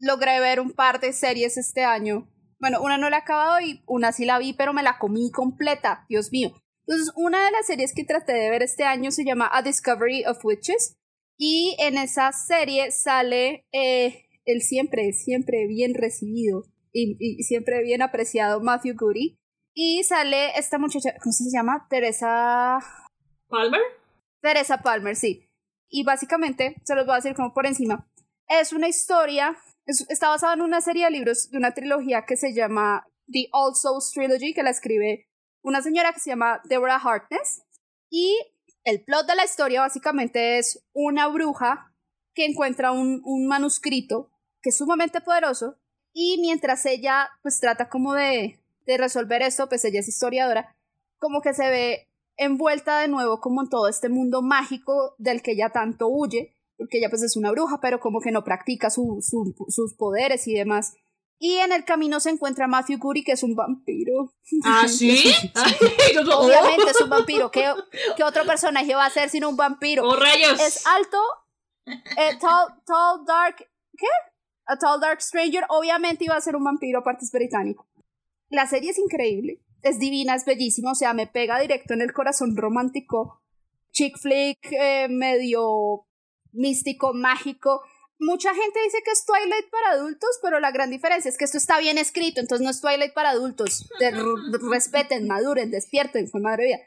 [0.01, 2.27] logré ver un par de series este año.
[2.61, 5.31] Bueno, una no la he acabado y una sí la vi, pero me la comí
[5.31, 6.55] completa, Dios mío.
[6.89, 10.25] Entonces, una de las series que traté de ver este año se llama A Discovery
[10.25, 10.97] of Witches.
[11.37, 18.01] Y en esa serie sale eh, el siempre, siempre bien recibido y, y, siempre bien
[18.01, 19.39] apreciado Matthew Goody.
[19.75, 21.87] Y sale esta muchacha, ¿cómo se llama?
[21.91, 22.79] Teresa...
[23.49, 23.81] ¿Palmer?
[24.41, 25.47] Teresa Palmer, sí.
[25.91, 28.11] Y básicamente, se los voy a decir como por encima,
[28.49, 32.39] es una historia, es, está basada en una serie de libros de una trilogía que
[32.39, 35.28] se llama The All Souls Trilogy, que la escribe
[35.69, 37.63] una señora que se llama Deborah Harkness.
[38.11, 38.37] Y
[38.85, 41.95] el plot de la historia básicamente es una bruja
[42.35, 45.77] que encuentra un, un manuscrito que es sumamente poderoso
[46.13, 50.75] y mientras ella pues trata como de, de resolver esto, pues ella es historiadora,
[51.19, 55.53] como que se ve envuelta de nuevo como en todo este mundo mágico del que
[55.53, 59.19] ella tanto huye, porque ella pues es una bruja, pero como que no practica su,
[59.21, 60.95] su, sus poderes y demás.
[61.41, 64.33] Y en el camino se encuentra Matthew Curry, que es un vampiro.
[64.65, 65.33] ¿Ah, sí?
[66.19, 67.51] Obviamente es un vampiro.
[67.51, 67.73] ¿Qué,
[68.17, 70.05] ¿Qué, otro personaje va a ser sino un vampiro?
[70.05, 70.61] ¡Oh, rayos!
[70.61, 71.19] Es alto,
[71.87, 73.57] eh, tall, tall, dark...
[73.97, 74.07] ¿Qué?
[74.67, 75.65] A Tall Dark Stranger.
[75.71, 77.89] Obviamente iba a ser un vampiro, aparte es británico.
[78.51, 79.63] La serie es increíble.
[79.83, 80.93] Es divina, es bellísima.
[80.93, 83.41] O sea, me pega directo en el corazón romántico.
[83.93, 86.07] Chick flick, eh, medio
[86.53, 87.83] místico, mágico
[88.19, 91.59] mucha gente dice que es Twilight para adultos, pero la gran diferencia es que esto
[91.59, 93.89] está bien escrito, entonces no es Twilight para adultos.
[94.01, 94.13] De
[94.71, 96.81] respeten, maduren, despierten, fue madre mía.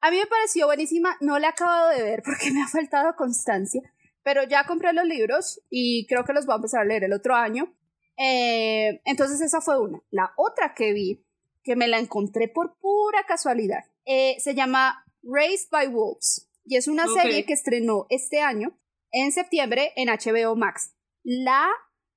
[0.00, 3.16] A mí me pareció buenísima, no la he acabado de ver porque me ha faltado
[3.16, 3.82] constancia,
[4.22, 7.12] pero ya compré los libros y creo que los voy a empezar a leer el
[7.12, 7.74] otro año.
[8.18, 10.02] Eh, entonces esa fue una.
[10.10, 11.24] La otra que vi,
[11.62, 16.88] que me la encontré por pura casualidad, eh, se llama Raised by Wolves y es
[16.88, 17.22] una okay.
[17.22, 18.78] serie que estrenó este año
[19.16, 20.94] en septiembre en HBO Max.
[21.24, 21.66] La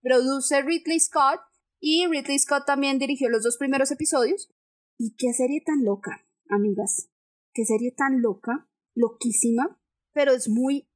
[0.02, 1.40] produce Ridley Scott
[1.80, 4.52] y Ridley Scott también dirigió los dos primeros episodios.
[4.98, 7.10] Y qué serie tan loca, amigas.
[7.54, 9.80] Qué serie tan loca, loquísima,
[10.14, 10.90] pero es muy...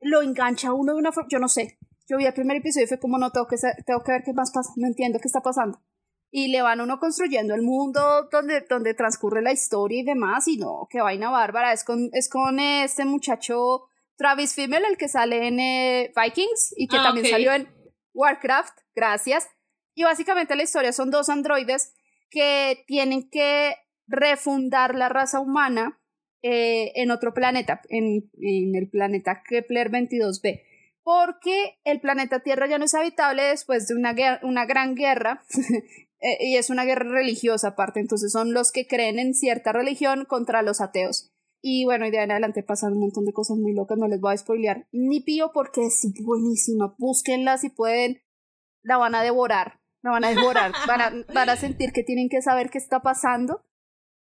[0.00, 1.28] Lo engancha uno de una forma...
[1.30, 1.78] Yo no sé.
[2.08, 4.32] Yo vi el primer episodio y fue como no tengo que, tengo que ver qué
[4.32, 5.82] más pasa, no entiendo qué está pasando.
[6.30, 10.56] Y le van uno construyendo el mundo donde, donde transcurre la historia y demás, y
[10.56, 11.72] no, qué vaina bárbara.
[11.72, 16.88] Es con, es con este muchacho Travis Fimmel, el que sale en eh, Vikings y
[16.88, 17.32] que ah, también okay.
[17.32, 17.68] salió en
[18.14, 19.48] Warcraft, gracias.
[19.94, 21.94] Y básicamente la historia son dos androides
[22.30, 23.74] que tienen que
[24.06, 26.00] refundar la raza humana
[26.42, 30.62] eh, en otro planeta, en, en, el planeta Kepler 22b.
[31.02, 35.44] porque el planeta Tierra ya no es habitable después de una, una gran guerra.
[36.18, 40.24] Eh, y es una guerra religiosa aparte, entonces son los que creen en cierta religión
[40.24, 41.30] contra los ateos.
[41.62, 44.08] Y bueno, y de ahí en adelante pasan un montón de cosas muy locas, no
[44.08, 46.94] les voy a spoilear ni pío porque es buenísima.
[46.98, 48.22] Búsquenla si pueden,
[48.82, 52.28] la van a devorar, la van a devorar, van a, van a sentir que tienen
[52.28, 53.64] que saber qué está pasando.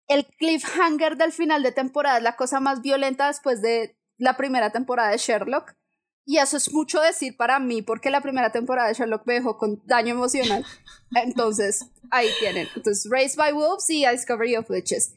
[0.08, 4.72] El cliffhanger del final de temporada es la cosa más violenta después de la primera
[4.72, 5.76] temporada de Sherlock.
[6.28, 9.58] Y eso es mucho decir para mí, porque la primera temporada de Sherlock me dejó
[9.58, 10.66] con daño emocional.
[11.16, 12.68] Entonces, ahí tienen.
[12.76, 15.16] Entonces, Raised by Wolves y A Discovery of Witches.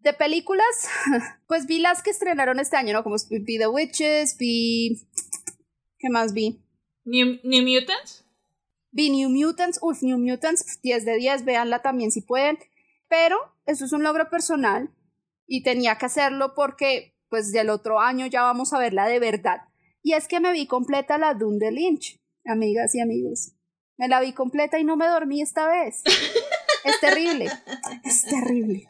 [0.00, 0.88] De películas,
[1.46, 3.02] pues vi las que estrenaron este año, ¿no?
[3.02, 5.08] Como vi The Witches, vi...
[5.98, 6.60] ¿Qué más vi?
[7.04, 8.24] New, New Mutants.
[8.90, 12.58] Vi New Mutants, uff, New Mutants, 10 de 10, véanla también si pueden.
[13.08, 14.90] Pero eso es un logro personal
[15.46, 19.62] y tenía que hacerlo porque pues del otro año ya vamos a verla de verdad.
[20.02, 23.52] Y es que me vi completa la Dune de Lynch, amigas y amigos.
[23.96, 26.02] Me la vi completa y no me dormí esta vez.
[26.84, 27.48] Es terrible.
[28.04, 28.88] Es terrible.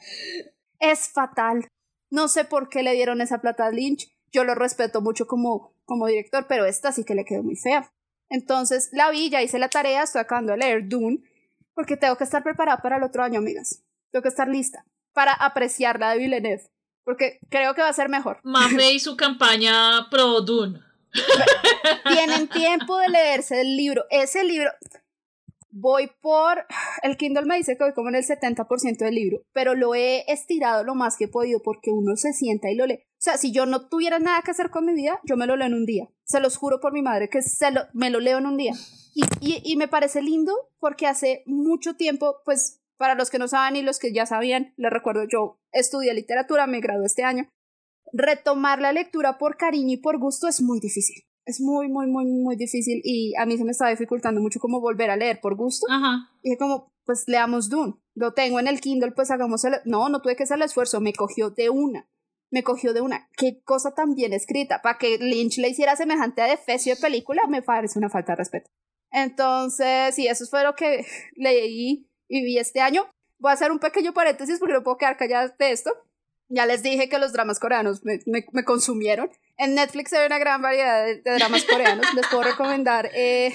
[0.83, 1.69] Es fatal.
[2.11, 4.13] No sé por qué le dieron esa plata a Lynch.
[4.33, 7.91] Yo lo respeto mucho como, como director, pero esta sí que le quedó muy fea.
[8.29, 11.23] Entonces la vi, ya hice la tarea, estoy acabando de leer Dune,
[11.75, 13.85] porque tengo que estar preparada para el otro año, amigas.
[14.11, 16.69] Tengo que estar lista para apreciar la de Villeneuve,
[17.05, 18.41] porque creo que va a ser mejor.
[18.43, 20.81] Mafe y su campaña pro Dune.
[22.07, 24.05] Tienen tiempo de leerse el libro.
[24.11, 24.71] Ese libro,
[25.73, 26.65] voy por,
[27.03, 30.31] el Kindle me dice que voy como en el 70% del libro, pero lo he
[30.31, 33.01] estirado lo más que he podido porque uno se sienta y lo lee.
[33.05, 35.57] O sea, si yo no tuviera nada que hacer con mi vida, yo me lo
[35.57, 36.09] leo en un día.
[36.25, 38.75] Se los juro por mi madre que se lo, me lo leo en un día.
[39.15, 43.49] Y, y, y me parece lindo porque hace mucho tiempo, pues para los que no
[43.49, 47.49] saben y los que ya sabían, les recuerdo, yo estudié literatura, me gradué este año
[48.13, 51.25] retomar la lectura por cariño y por gusto es muy difícil.
[51.45, 54.81] Es muy, muy, muy, muy difícil y a mí se me está dificultando mucho como
[54.81, 55.87] volver a leer por gusto.
[55.91, 56.31] Ajá.
[56.43, 57.95] Y es como, pues leamos Dune.
[58.15, 59.75] Lo tengo en el Kindle, pues hagamos el...
[59.85, 62.09] No, no tuve que hacer el esfuerzo, me cogió de una.
[62.51, 63.29] Me cogió de una.
[63.37, 64.83] Qué cosa tan bien escrita.
[64.83, 68.37] Para que Lynch le hiciera semejante a defecio de película, me parece una falta de
[68.37, 68.71] respeto.
[69.11, 73.07] Entonces, sí, eso fue lo que leí y vi este año.
[73.39, 75.91] Voy a hacer un pequeño paréntesis porque no puedo quedar callada de esto.
[76.55, 79.31] Ya les dije que los dramas coreanos me, me, consumieron.
[79.57, 82.05] En Netflix hay una gran variedad de, dramas coreanos.
[82.15, 83.11] les puedo recomendar.
[83.15, 83.55] Eh,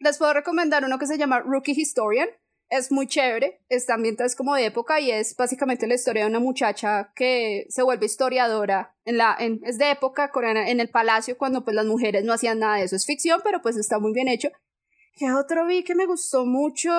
[0.00, 2.28] les puedo recomendar uno que se llama Rookie Historian.
[2.68, 3.60] Es muy chévere.
[3.68, 7.66] Es también es como de época y es básicamente la historia de una muchacha que
[7.68, 8.96] se vuelve historiadora.
[9.04, 12.32] En la, en, es de época coreana, en el palacio, cuando pues las mujeres no
[12.32, 12.96] hacían nada de eso.
[12.96, 14.48] Es ficción, pero pues está muy bien hecho.
[15.14, 16.90] ¿Qué otro vi que me gustó mucho?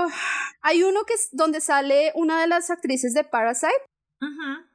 [0.62, 3.74] Hay uno que es donde sale una de las actrices de Parasite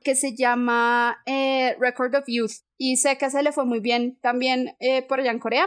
[0.02, 2.64] que se llama eh, Record of Youth.
[2.76, 5.66] Y sé que se le fue muy bien también eh, por allá en Corea.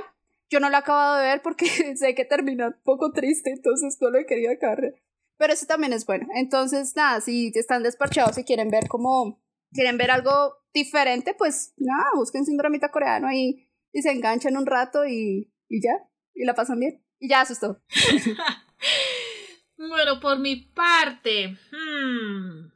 [0.50, 1.66] Yo no lo he acabado de ver porque
[1.98, 4.94] sé que terminó un poco triste, entonces no lo he querido acabar.
[5.38, 6.28] Pero ese también es bueno.
[6.36, 12.06] Entonces, nada, si están despachados y quieren ver como, quieren ver algo diferente, pues nada,
[12.16, 16.54] busquen un dramita coreano y, y se enganchan un rato y, y ya, y la
[16.54, 17.04] pasan bien.
[17.20, 17.82] Y ya, eso es todo.
[19.78, 22.73] bueno, por mi parte, hmm,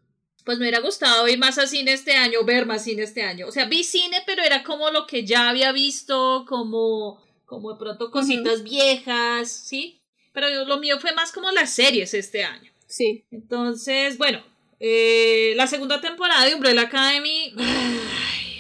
[0.48, 3.48] pues me hubiera gustado ir más a cine este año, ver más cine este año.
[3.50, 7.78] O sea, vi cine, pero era como lo que ya había visto, como, como de
[7.78, 10.00] pronto cositas viejas, ¿sí?
[10.32, 12.72] Pero lo mío fue más como las series este año.
[12.88, 13.26] Sí.
[13.30, 14.42] Entonces, bueno,
[14.80, 17.54] eh, la segunda temporada de Umbrella Academy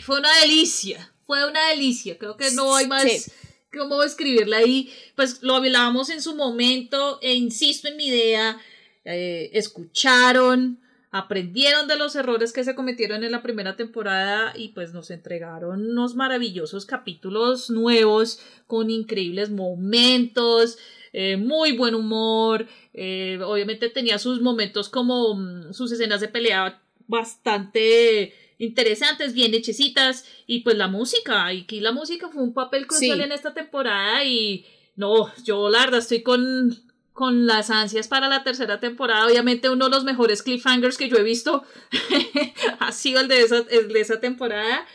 [0.03, 1.13] fue una delicia.
[1.25, 2.17] Fue una delicia.
[2.17, 3.31] Creo que no hay más.
[3.71, 4.91] cómo escribirla ahí.
[5.15, 8.59] Pues lo hablábamos en su momento e insisto en mi idea.
[9.05, 10.81] Eh, escucharon,
[11.11, 15.89] aprendieron de los errores que se cometieron en la primera temporada y pues nos entregaron
[15.89, 20.77] unos maravillosos capítulos nuevos con increíbles momentos,
[21.13, 26.81] eh, muy buen humor, eh, obviamente tenía sus momentos como mm, sus escenas de pelea
[27.07, 32.85] bastante interesantes, bien hechecitas y pues la música, y aquí la música fue un papel
[32.85, 34.65] crucial en esta temporada y
[34.97, 36.86] no, yo la verdad estoy con
[37.17, 39.25] con las ansias para la tercera temporada.
[39.25, 41.63] Obviamente uno de los mejores cliffhangers que yo he visto
[42.79, 44.85] ha sido el de esa, de esa temporada.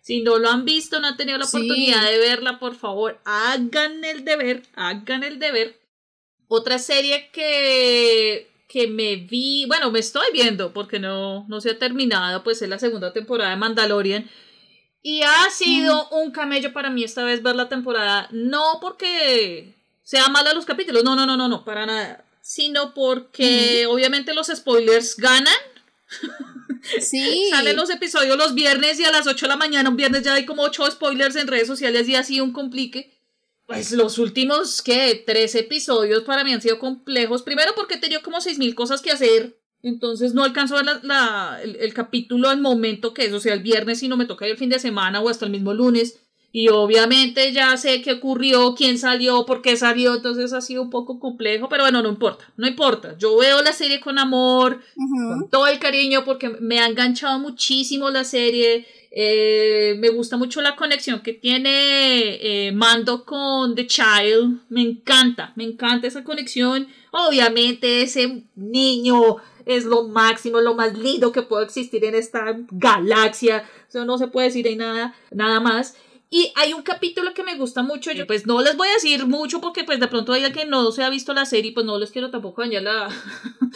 [0.00, 4.04] Si no lo han visto, no han tenido la oportunidad de verla, por favor, hagan
[4.04, 5.80] el deber, hagan el deber.
[6.46, 11.78] Otra serie que, que me vi, bueno, me estoy viendo porque no, no se ha
[11.80, 14.30] terminado, pues es la segunda temporada de Mandalorian.
[15.02, 16.14] Y ha sido mm.
[16.14, 21.04] un camello para mí esta vez ver la temporada, no porque sea mala los capítulos.
[21.04, 22.24] No, no, no, no, no, para nada.
[22.40, 25.54] Sino porque obviamente los spoilers ganan.
[27.00, 27.48] Sí.
[27.50, 30.34] Salen los episodios los viernes y a las 8 de la mañana, un viernes ya
[30.34, 33.12] hay como 8 spoilers en redes sociales y así un complique.
[33.66, 35.22] Pues los últimos, ¿qué?
[35.24, 37.42] Tres episodios para mí han sido complejos.
[37.42, 39.56] Primero porque he tenido como seis mil cosas que hacer.
[39.82, 43.54] Entonces no alcanzo a ver la, el, el, capítulo al momento que es, o sea,
[43.54, 45.74] el viernes si no me toca ir el fin de semana o hasta el mismo
[45.74, 46.20] lunes.
[46.54, 50.90] Y obviamente ya sé qué ocurrió, quién salió, por qué salió, entonces ha sido un
[50.90, 53.16] poco complejo, pero bueno, no importa, no importa.
[53.16, 58.10] Yo veo la serie con amor, con todo el cariño, porque me ha enganchado muchísimo
[58.10, 58.86] la serie.
[59.14, 64.60] Eh, me gusta mucho la conexión que tiene eh, Mando con The Child.
[64.68, 66.86] Me encanta, me encanta esa conexión.
[67.12, 73.64] Obviamente ese niño es lo máximo, lo más lindo que puede existir en esta galaxia.
[73.88, 75.96] O sea, no se puede decir nada, nada más.
[76.34, 79.26] Y hay un capítulo que me gusta mucho, yo pues no les voy a decir
[79.26, 81.84] mucho porque pues de pronto hay alguien que no se ha visto la serie, pues
[81.84, 83.10] no les quiero tampoco dañar la...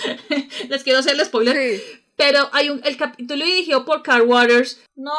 [0.70, 1.54] les quiero hacer el spoiler.
[1.54, 1.82] Sí.
[2.16, 4.80] Pero hay un, el capítulo dirigido por Carl Waters.
[4.94, 5.12] No,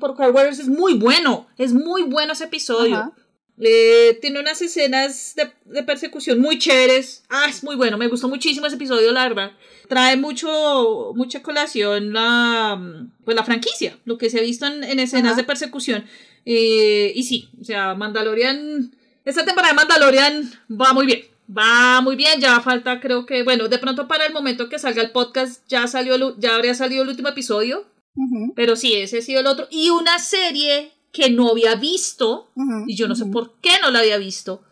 [0.00, 1.46] por Carl Waters es muy bueno.
[1.58, 3.14] Es muy bueno ese episodio.
[3.60, 7.22] Eh, tiene unas escenas de, de, persecución muy chéveres.
[7.28, 7.98] Ah, es muy bueno.
[7.98, 9.52] Me gustó muchísimo ese episodio, la verdad.
[9.88, 14.98] Trae mucho, mucha colación la, pues, la franquicia, lo que se ha visto en, en
[14.98, 15.42] escenas Ajá.
[15.42, 16.04] de persecución.
[16.44, 18.94] Eh, y sí, o sea, Mandalorian.
[19.24, 21.22] Esta temporada de Mandalorian va muy bien.
[21.56, 25.02] Va muy bien, ya falta, creo que, bueno, de pronto para el momento que salga
[25.02, 27.86] el podcast ya salió, ya habría salido el último episodio.
[28.14, 28.52] Uh -huh.
[28.54, 29.66] Pero sí, ese ha sido el otro.
[29.70, 32.84] Y una serie que no había visto, uh -huh.
[32.86, 33.32] y yo no sé uh -huh.
[33.32, 34.62] por qué no la había visto.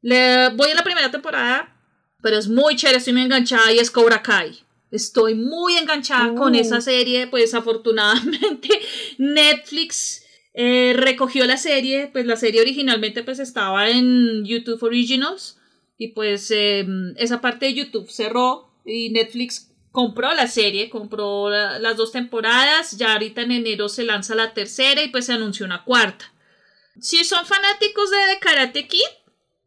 [0.00, 1.76] Le, voy a la primera temporada,
[2.22, 4.60] pero es muy chévere, estoy muy enganchada y es Cobra Kai.
[4.92, 8.68] Estoy muy enganchada con esa serie, pues afortunadamente
[9.18, 10.21] Netflix
[10.54, 15.58] eh, recogió la serie, pues la serie originalmente pues estaba en YouTube Originals
[15.96, 16.86] y pues eh,
[17.16, 22.96] esa parte de YouTube cerró y Netflix compró la serie, compró la, las dos temporadas,
[22.96, 26.32] ya ahorita en enero se lanza la tercera y pues se anunció una cuarta.
[27.00, 29.00] Si son fanáticos de The Karate Kid,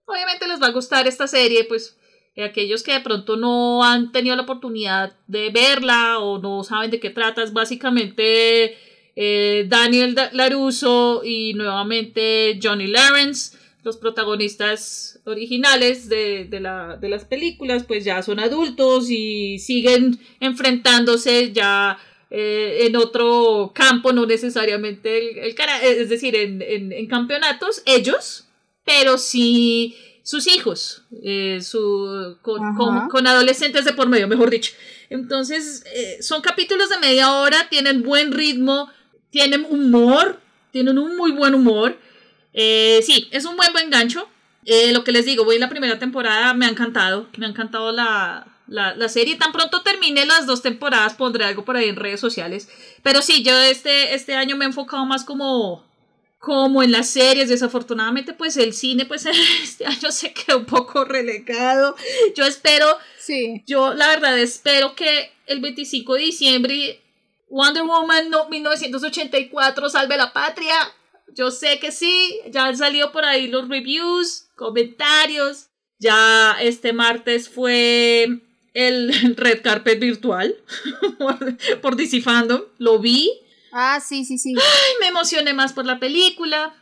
[0.06, 1.98] obviamente les va a gustar esta serie, pues
[2.44, 7.00] aquellos que de pronto no han tenido la oportunidad de verla o no saben de
[7.00, 8.78] qué trata, es básicamente
[9.16, 17.24] eh, Daniel Laruso y nuevamente Johnny Lawrence, los protagonistas originales de, de, la, de, las
[17.24, 21.98] películas, pues ya son adultos y siguen enfrentándose ya
[22.32, 28.48] eh, en otro campo, no necesariamente el, el es decir, en, en, en, campeonatos, ellos,
[28.84, 34.74] pero sí sus hijos, eh, su, con, con, con, adolescentes de por medio, mejor dicho.
[35.12, 38.90] Entonces, eh, son capítulos de media hora, tienen buen ritmo,
[39.36, 40.40] tienen humor,
[40.72, 42.00] tienen un muy buen humor.
[42.54, 44.30] Eh, sí, es un buen buen gancho.
[44.64, 47.50] Eh, lo que les digo, voy en la primera temporada, me ha encantado, me ha
[47.50, 49.36] encantado la, la, la, serie.
[49.36, 52.70] Tan pronto termine las dos temporadas, pondré algo por ahí en redes sociales.
[53.04, 55.86] Pero sí, yo este, este año me he enfocado más como,
[56.40, 57.50] como en las series.
[57.50, 59.26] Desafortunadamente, pues el cine, pues
[59.64, 61.98] este año se quedó un poco relegado.
[62.38, 62.88] Yo espero,
[63.20, 63.64] sí.
[63.68, 67.02] yo la verdad espero que el 25 de diciembre
[67.50, 70.76] Wonder Woman no, 1984 salve la patria.
[71.34, 75.70] Yo sé que sí, ya han salido por ahí los reviews, comentarios.
[76.00, 78.42] Ya este martes fue
[78.74, 80.56] el red carpet virtual
[81.82, 83.32] por DC Fandom, lo vi.
[83.72, 84.54] Ah, sí, sí, sí.
[84.58, 86.74] Ay, me emocioné más por la película.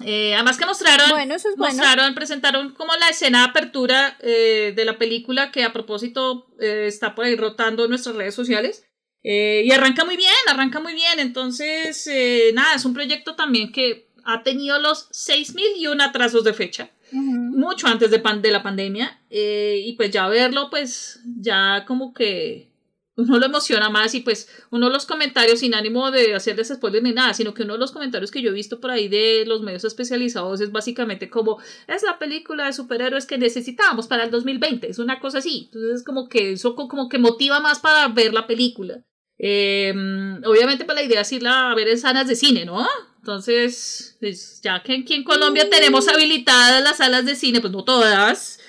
[0.00, 1.74] Eh, además que mostraron, bueno, eso es bueno.
[1.74, 6.86] mostraron, presentaron como la escena de apertura eh, de la película que a propósito eh,
[6.88, 8.84] está por ahí rotando en nuestras redes sociales.
[9.24, 11.18] Eh, y arranca muy bien, arranca muy bien.
[11.18, 16.90] Entonces, eh, nada, es un proyecto también que ha tenido los 6.001 atrasos de fecha.
[17.12, 17.56] Uh -huh.
[17.56, 19.20] Mucho antes de, pan de la pandemia.
[19.30, 22.70] Eh, y pues ya verlo, pues ya como que
[23.16, 24.14] uno lo emociona más.
[24.14, 27.62] Y pues uno de los comentarios, sin ánimo de hacerles spoilers ni nada, sino que
[27.62, 30.72] uno de los comentarios que yo he visto por ahí de los medios especializados es
[30.72, 34.88] básicamente como: es la película de superhéroes que necesitábamos para el 2020.
[34.90, 35.64] Es una cosa así.
[35.66, 39.04] Entonces, es como que eso como que motiva más para ver la película.
[39.44, 39.92] Eh,
[40.44, 42.86] obviamente, para pues, la idea es irla a ver en salas de cine, ¿no?
[43.18, 47.82] Entonces, pues, ya que aquí en Colombia tenemos habilitadas las salas de cine, pues no
[47.82, 48.60] todas.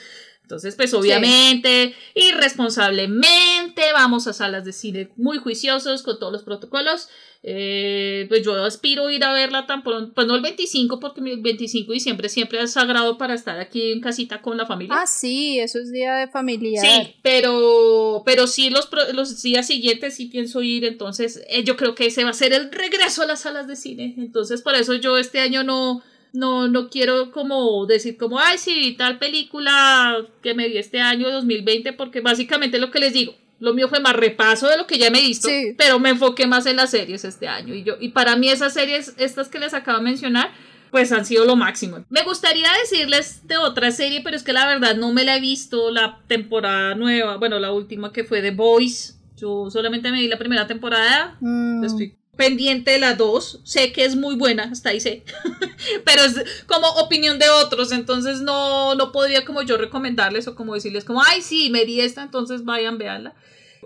[0.42, 2.22] Entonces, pues obviamente, sí.
[2.28, 7.08] irresponsablemente, vamos a salas de cine muy juiciosos con todos los protocolos.
[7.46, 11.20] Eh, pues yo aspiro a ir a verla tan pronto, pues no el 25, porque
[11.20, 14.96] el 25 de diciembre siempre es sagrado para estar aquí en casita con la familia.
[14.98, 16.80] Ah, sí, eso es día de familia.
[16.80, 21.96] Sí, pero, pero sí los, los días siguientes sí pienso ir, entonces eh, yo creo
[21.96, 24.16] que ese va a ser el regreso a las salas de cine.
[24.18, 28.96] Entonces por eso yo este año no, no, no quiero como decir como, ay, sí,
[28.98, 33.74] tal película que me di este año 2020, porque básicamente lo que les digo, lo
[33.74, 35.74] mío fue más repaso de lo que ya me he visto, sí.
[35.78, 37.74] pero me enfoqué más en las series este año.
[37.74, 40.52] Y, yo, y para mí esas series, estas que les acabo de mencionar,
[40.92, 42.06] pues han sido lo máximo.
[42.10, 45.42] Me gustaría decirles de otra serie, pero es que la verdad no me la he
[45.42, 49.18] visto la temporada nueva, bueno, la última que fue The Boys.
[49.38, 51.84] Yo solamente me vi la primera temporada, Mm.
[51.84, 55.24] estoy pendiente de la dos, sé que es muy buena, hasta ahí sé,
[56.06, 60.74] pero es como opinión de otros, entonces no, no podría como yo recomendarles o como
[60.74, 63.36] decirles como, ay, sí, me vi esta, entonces vayan, véanla.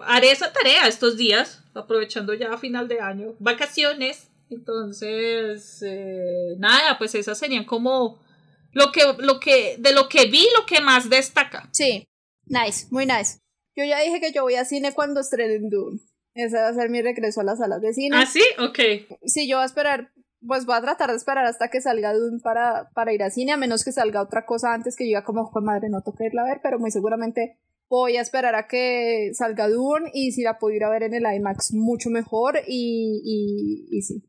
[0.03, 6.97] Haré esa tarea estos días, aprovechando ya a final de año, vacaciones, entonces, eh, nada,
[6.97, 8.23] pues esas serían como
[8.71, 11.67] lo que, lo que, de lo que vi, lo que más destaca.
[11.73, 12.07] Sí,
[12.45, 13.39] nice, muy nice.
[13.75, 15.99] Yo ya dije que yo voy a cine cuando estrenen Dune.
[16.37, 18.17] Ese va a ser mi regreso a las salas de cine.
[18.17, 18.43] ¿Ah, sí?
[18.59, 18.79] Ok.
[19.25, 20.11] Sí, yo voy a esperar,
[20.45, 23.53] pues voy a tratar de esperar hasta que salga Dune para, para ir a cine,
[23.53, 26.25] a menos que salga otra cosa antes que yo diga como, "Jue madre, no toque
[26.25, 27.57] irla a ver, pero muy seguramente
[27.89, 31.13] voy a esperar a que salga Dune y si la puedo ir a ver en
[31.15, 34.23] el IMAX mucho mejor y, y, y sí.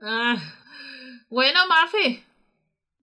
[0.00, 0.34] Ah,
[1.30, 2.24] bueno, Mafe,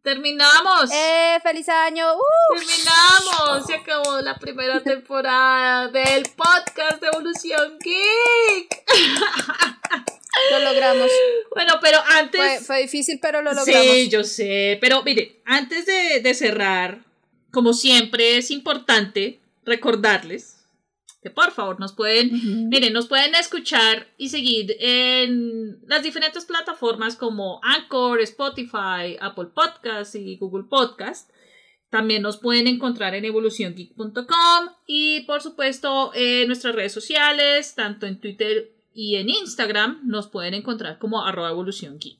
[0.02, 0.89] terminamos.
[0.91, 2.14] ¡Eh, feliz año!
[2.14, 2.56] ¡Uh!
[2.56, 8.84] Terminamos, se acabó la primera temporada del podcast de Evolución Geek.
[10.52, 11.12] Lo logramos.
[11.54, 12.39] Bueno, pero antes...
[12.39, 13.86] Fue, fue difícil, pero lo logramos.
[13.86, 17.00] Sí, yo sé, pero mire, antes de, de cerrar,
[17.52, 20.59] como siempre es importante recordarles
[21.22, 22.67] que por favor nos pueden, Ujú.
[22.70, 30.15] miren, nos pueden escuchar y seguir en las diferentes plataformas como Anchor, Spotify, Apple Podcasts
[30.15, 31.30] y Google Podcast.
[31.89, 38.20] También nos pueden encontrar en evoluciongeek.com y por supuesto en nuestras redes sociales, tanto en
[38.22, 42.20] Twitter y en Instagram, nos pueden encontrar como arroba evoluciongeek.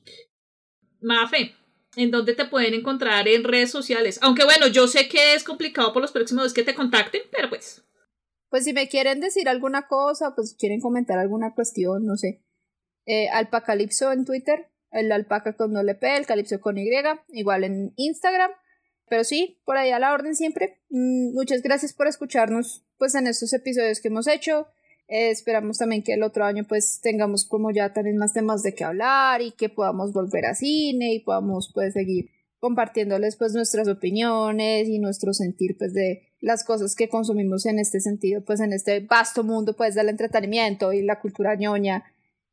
[1.00, 1.54] Mafe,
[1.96, 4.18] ¿en dónde te pueden encontrar en redes sociales?
[4.22, 7.84] Aunque bueno, yo sé que es complicado por los próximos que te contacten, pero pues...
[8.50, 12.42] Pues si me quieren decir alguna cosa, pues quieren comentar alguna cuestión, no sé.
[13.06, 16.90] Eh, Alpacalipso en Twitter, el alpaca con doble P, el calipso con Y,
[17.28, 18.50] igual en Instagram.
[19.08, 20.80] Pero sí, por ahí a la orden siempre.
[20.90, 24.66] Mm, muchas gracias por escucharnos pues en estos episodios que hemos hecho.
[25.08, 28.74] Eh, esperamos también que el otro año pues tengamos como ya también más temas de
[28.74, 32.30] qué hablar y que podamos volver a cine y podamos pues seguir
[32.60, 38.00] compartiéndoles pues nuestras opiniones y nuestro sentir pues de las cosas que consumimos en este
[38.00, 42.04] sentido pues en este vasto mundo pues del entretenimiento y la cultura ñoña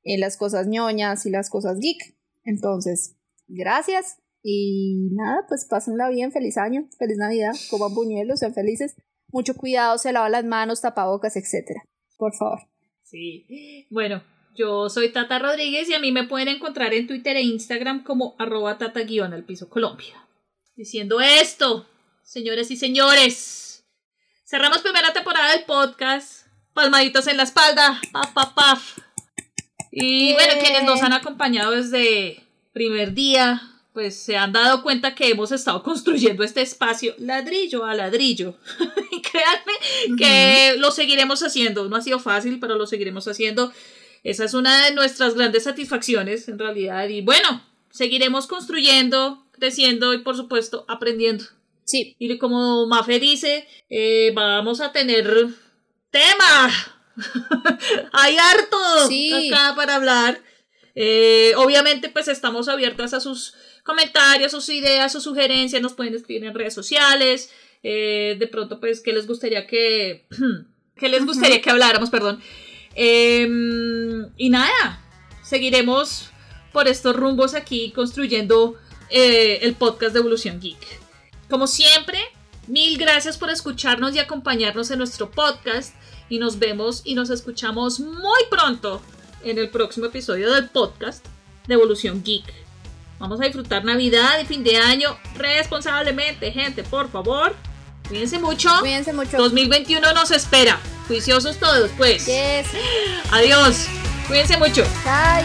[0.04, 3.16] y las cosas ñoñas y las cosas geek entonces
[3.48, 8.96] gracias y nada pues pásenla bien feliz año feliz navidad coman buñuelos sean felices
[9.30, 11.84] mucho cuidado se lavan las manos tapabocas etcétera
[12.18, 12.60] por favor
[13.10, 13.88] Sí.
[13.90, 14.22] Bueno,
[14.54, 18.36] yo soy Tata Rodríguez y a mí me pueden encontrar en Twitter e Instagram como
[18.38, 20.28] arroba tata guion al piso Colombia.
[20.76, 21.88] Diciendo esto,
[22.24, 23.67] señores y señores,
[24.48, 26.48] cerramos primera temporada del podcast.
[26.74, 28.00] Palmaditos en la espalda.
[28.14, 28.98] Paf, paf, paf.
[29.92, 33.62] Y bueno, quienes nos han acompañado desde primer día,
[33.94, 38.58] pues se han dado cuenta que hemos estado construyendo este espacio ladrillo a ladrillo.
[39.12, 41.90] y créanme que lo seguiremos haciendo.
[41.90, 43.74] No ha sido fácil, pero lo seguiremos haciendo.
[44.24, 47.10] Esa es una de nuestras grandes satisfacciones, en realidad.
[47.10, 51.46] Y bueno, seguiremos construyendo, creciendo y, por supuesto, aprendiendo.
[51.88, 55.48] Sí Y como Mafe dice, eh, vamos a tener
[56.12, 56.70] tema.
[58.14, 58.78] Hay harto
[59.08, 59.52] Sí.
[59.52, 60.42] acá para hablar.
[60.96, 65.82] Eh, obviamente, pues estamos abiertas a sus comentarios, sus ideas, sus sugerencias.
[65.82, 67.52] Nos pueden escribir en redes sociales.
[67.84, 70.28] Eh, de pronto, pues, ¿qué les gustaría que.
[70.96, 72.10] ¿Qué les gustaría que habláramos?
[72.10, 72.42] Perdón.
[72.96, 75.00] Em, y nada,
[75.44, 76.32] seguiremos
[76.74, 78.76] por estos rumbos aquí construyendo
[79.12, 81.07] el podcast de Evolución Geek.
[81.50, 82.20] Como siempre,
[82.68, 85.96] mil gracias por escucharnos y acompañarnos en nuestro podcast.
[86.30, 89.02] Y nos vemos y nos escuchamos muy pronto
[89.44, 91.26] en el próximo episodio del podcast
[91.68, 92.46] de Evolución Geek.
[93.20, 97.56] Vamos a disfrutar Navidad y fin de año responsablemente, gente, por favor.
[98.08, 98.70] Cuídense mucho.
[98.80, 100.80] cuídense mucho 2021 nos espera.
[101.08, 102.26] Juiciosos todos, pues.
[102.26, 102.68] yes
[103.32, 103.88] Adiós.
[104.28, 104.84] Cuídense mucho.
[105.06, 105.38] bye